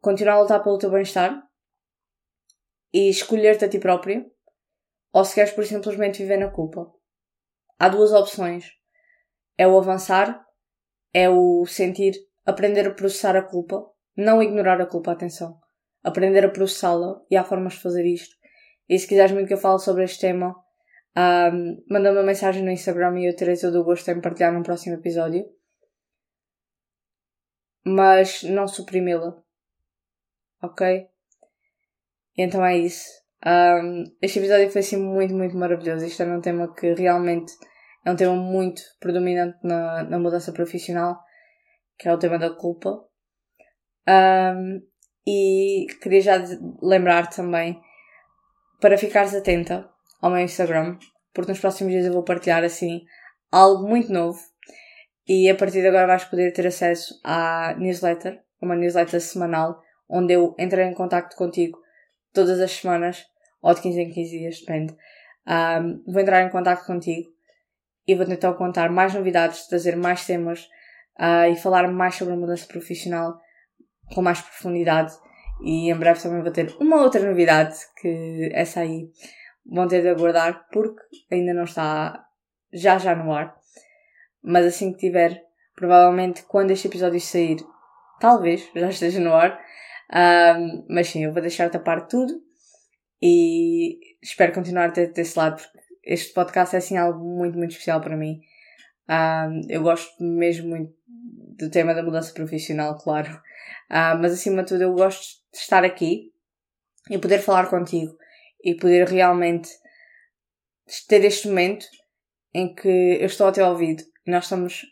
continuar 0.01 0.35
a 0.35 0.41
lutar 0.43 0.63
pelo 0.63 0.79
teu 0.79 0.91
bem-estar 0.91 1.43
e 2.93 3.09
escolher-te 3.09 3.65
a 3.65 3.69
ti 3.69 3.79
próprio 3.79 4.31
ou 5.13 5.25
se 5.25 5.35
queres 5.35 5.53
por 5.53 5.65
simplesmente 5.65 6.23
viver 6.23 6.37
na 6.37 6.51
culpa. 6.51 6.93
Há 7.79 7.89
duas 7.89 8.13
opções. 8.13 8.84
É 9.57 9.67
o 9.67 9.79
avançar, 9.79 10.45
é 11.13 11.29
o 11.29 11.65
sentir, 11.67 12.15
aprender 12.45 12.87
a 12.87 12.95
processar 12.95 13.37
a 13.37 13.43
culpa, 13.43 13.85
não 14.17 14.43
ignorar 14.43 14.81
a 14.81 14.87
culpa, 14.87 15.13
atenção. 15.13 15.59
Aprender 16.03 16.45
a 16.45 16.51
processá-la 16.51 17.21
e 17.31 17.37
há 17.37 17.45
formas 17.45 17.75
de 17.75 17.81
fazer 17.81 18.05
isto. 18.05 18.35
E 18.89 18.99
se 18.99 19.07
quiseres 19.07 19.33
muito 19.33 19.49
que 19.49 19.55
eu 19.55 19.59
fale 19.59 19.79
sobre 19.79 20.05
este 20.05 20.21
tema, 20.21 20.55
um, 21.17 21.83
manda-me 21.89 22.19
uma 22.19 22.25
mensagem 22.25 22.63
no 22.63 22.71
Instagram 22.71 23.19
e 23.21 23.31
eu 23.31 23.37
terei 23.37 23.57
todo 23.57 23.81
o 23.81 23.85
gosto 23.85 24.11
em 24.11 24.21
partilhar 24.21 24.53
num 24.53 24.63
próximo 24.63 24.97
episódio. 24.97 25.45
Mas 27.87 28.43
não 28.43 28.67
suprimi-la. 28.67 29.43
Ok? 30.63 31.07
Então 32.37 32.65
é 32.65 32.77
isso. 32.79 33.09
Um, 33.47 34.05
este 34.21 34.39
episódio 34.39 34.71
foi 34.71 34.81
assim 34.81 34.97
muito, 34.97 35.35
muito 35.35 35.57
maravilhoso. 35.57 36.05
Isto 36.05 36.23
é 36.23 36.27
um 36.27 36.41
tema 36.41 36.75
que 36.75 36.95
realmente 36.95 37.53
é 38.05 38.11
um 38.11 38.17
tema 38.17 38.35
muito 38.35 38.83
predominante 39.01 39.59
na, 39.63 40.05
na 40.05 40.19
mudança 40.19 40.53
profissional, 40.53 41.19
que 41.99 42.09
é 42.09 42.13
o 42.13 42.19
tema 42.19 42.39
da 42.39 42.51
culpa. 42.51 43.03
Um, 44.09 44.83
e 45.27 45.87
queria 46.03 46.21
já 46.21 46.45
lembrar 46.83 47.31
também 47.31 47.81
para 48.81 48.99
ficares 48.99 49.35
atenta 49.35 49.89
ao 50.21 50.31
meu 50.31 50.41
Instagram, 50.41 50.99
porque 51.33 51.51
nos 51.51 51.61
próximos 51.61 51.93
dias 51.93 52.05
eu 52.05 52.13
vou 52.13 52.23
partilhar 52.23 52.63
assim 52.63 53.03
algo 53.51 53.89
muito 53.89 54.13
novo 54.13 54.39
e 55.27 55.49
a 55.49 55.55
partir 55.55 55.81
de 55.81 55.89
agora 55.89 56.07
vais 56.07 56.25
poder 56.25 56.53
ter 56.53 56.67
acesso 56.67 57.19
à 57.25 57.75
newsletter, 57.79 58.43
uma 58.61 58.77
newsletter 58.77 59.21
semanal, 59.21 59.81
onde 60.09 60.35
eu 60.35 60.55
entrei 60.59 60.85
em 60.87 60.93
contato 60.93 61.35
contigo 61.37 61.79
todas 62.35 62.61
as 62.61 62.73
semanas, 62.73 63.25
ou 63.63 63.73
de 63.75 63.81
15 63.81 64.01
em 64.01 64.11
15 64.11 64.39
dias, 64.39 64.61
depende. 64.61 64.95
Um, 65.47 66.03
vou 66.13 66.21
entrar 66.21 66.43
em 66.43 66.51
contato 66.51 66.85
contigo 66.85 67.34
e 68.07 68.15
vou 68.15 68.27
tentar 68.27 68.53
contar 68.55 68.91
mais 68.91 69.15
novidades, 69.15 69.67
trazer 69.67 69.97
mais 69.97 70.27
temas 70.27 70.69
uh, 71.19 71.51
e 71.51 71.57
falar 71.57 71.89
mais 71.91 72.15
sobre 72.15 72.35
a 72.35 72.37
mudança 72.37 72.67
profissional 72.67 73.39
com 74.15 74.23
mais 74.23 74.41
profundidade. 74.41 75.13
E 75.63 75.91
em 75.91 75.97
breve 75.97 76.21
também 76.21 76.43
vou 76.43 76.53
ter 76.53 76.75
uma 76.81 77.03
outra 77.03 77.27
novidade 77.27 77.77
que 78.01 78.51
essa 78.53 78.81
aí 78.81 79.09
vão 79.65 79.89
ter 79.89 80.03
de 80.03 80.09
aguardar 80.09 80.67
porque 80.71 81.01
ainda 81.31 81.55
não 81.55 81.65
está 81.65 82.25
já 82.73 82.99
já 82.99 83.15
no 83.15 83.33
ar. 83.33 83.55
Mas 84.43 84.67
assim 84.67 84.93
que 84.93 84.99
tiver, 84.99 85.43
provavelmente 85.75 86.43
quando 86.43 86.71
este 86.71 86.89
episódio 86.89 87.21
sair, 87.21 87.57
talvez 88.21 88.69
já 88.75 88.89
esteja 88.89 89.21
no 89.21 89.33
ar. 89.33 89.59
Um, 90.13 90.87
mas 90.89 91.09
sim, 91.09 91.25
eu 91.25 91.33
vou 91.33 91.41
deixar 91.41 91.71
tapar 91.71 92.07
tudo 92.07 92.35
e 93.23 93.99
espero 94.23 94.53
continuar 94.53 94.89
a 94.89 94.93
ter 94.93 95.13
desse 95.13 95.39
lado 95.39 95.63
porque 95.63 95.79
este 96.07 96.33
podcast 96.33 96.75
é 96.75 96.79
assim 96.79 96.97
algo 96.97 97.25
muito, 97.25 97.57
muito 97.57 97.73
especial 97.73 98.01
para 98.01 98.17
mim. 98.17 98.41
Um, 99.09 99.61
eu 99.69 99.83
gosto 99.83 100.23
mesmo 100.23 100.69
muito 100.69 100.95
do 101.07 101.71
tema 101.71 101.95
da 101.95 102.03
mudança 102.03 102.33
profissional, 102.33 102.99
claro. 102.99 103.33
Uh, 103.91 104.17
mas 104.21 104.33
acima 104.33 104.63
de 104.63 104.69
tudo 104.69 104.83
eu 104.83 104.95
gosto 104.95 105.43
de 105.53 105.59
estar 105.59 105.85
aqui 105.85 106.33
e 107.11 107.19
poder 107.19 107.41
falar 107.41 107.69
contigo 107.69 108.17
e 108.63 108.75
poder 108.75 109.07
realmente 109.07 109.69
ter 111.09 111.25
este 111.25 111.49
momento 111.49 111.87
em 112.53 112.75
que 112.75 112.89
eu 112.89 113.27
estou 113.27 113.47
ao 113.47 113.53
teu 113.53 113.67
ouvido 113.67 114.03
e 114.27 114.31
nós 114.31 114.45
estamos 114.45 114.87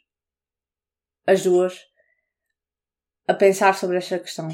as 1.26 1.42
duas 1.42 1.78
a 3.26 3.34
pensar 3.34 3.74
sobre 3.74 3.96
esta 3.96 4.18
questão. 4.18 4.48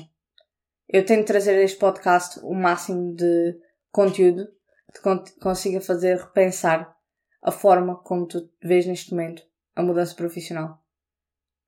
Eu 0.88 1.04
tento 1.04 1.26
trazer 1.26 1.60
este 1.62 1.78
podcast 1.78 2.40
o 2.42 2.54
máximo 2.54 3.14
de 3.14 3.58
conteúdo 3.90 4.57
que 4.92 5.40
consiga 5.40 5.80
fazer 5.80 6.16
repensar 6.16 6.96
a 7.42 7.50
forma 7.50 7.96
como 8.02 8.26
tu 8.26 8.50
vês 8.62 8.86
neste 8.86 9.12
momento 9.12 9.42
a 9.74 9.82
mudança 9.82 10.14
profissional. 10.14 10.82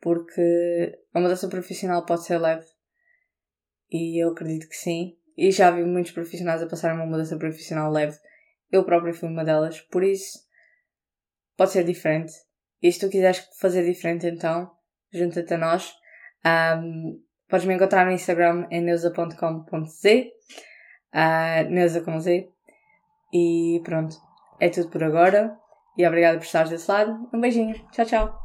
Porque 0.00 0.98
a 1.14 1.20
mudança 1.20 1.48
profissional 1.48 2.04
pode 2.04 2.24
ser 2.24 2.38
leve. 2.38 2.66
E 3.90 4.22
eu 4.22 4.30
acredito 4.30 4.68
que 4.68 4.76
sim. 4.76 5.16
E 5.36 5.52
já 5.52 5.70
vi 5.70 5.84
muitos 5.84 6.12
profissionais 6.12 6.62
a 6.62 6.66
passar 6.66 6.94
uma 6.94 7.06
mudança 7.06 7.36
profissional 7.36 7.90
leve. 7.90 8.18
Eu 8.70 8.84
própria 8.84 9.14
fui 9.14 9.28
uma 9.28 9.44
delas. 9.44 9.80
Por 9.80 10.02
isso, 10.02 10.38
pode 11.56 11.70
ser 11.70 11.84
diferente. 11.84 12.32
E 12.82 12.90
se 12.90 12.98
tu 12.98 13.10
quiseres 13.10 13.46
fazer 13.58 13.84
diferente, 13.84 14.26
então, 14.26 14.70
junta-te 15.12 15.54
a 15.54 15.58
nós. 15.58 15.92
Um, 16.44 17.22
podes 17.48 17.66
me 17.66 17.74
encontrar 17.74 18.06
no 18.06 18.12
Instagram 18.12 18.66
em 18.70 18.80
neusa.com.z. 18.80 20.32
Uh, 21.12 21.70
neusa 21.70 22.00
com 22.00 22.18
Z. 22.18 22.48
E 23.32 23.80
pronto. 23.84 24.16
É 24.58 24.68
tudo 24.68 24.88
por 24.88 25.02
agora. 25.02 25.58
E 25.96 26.06
obrigada 26.06 26.38
por 26.38 26.44
estar 26.44 26.68
desse 26.68 26.90
lado. 26.90 27.28
Um 27.32 27.40
beijinho. 27.40 27.74
Tchau, 27.92 28.06
tchau. 28.06 28.44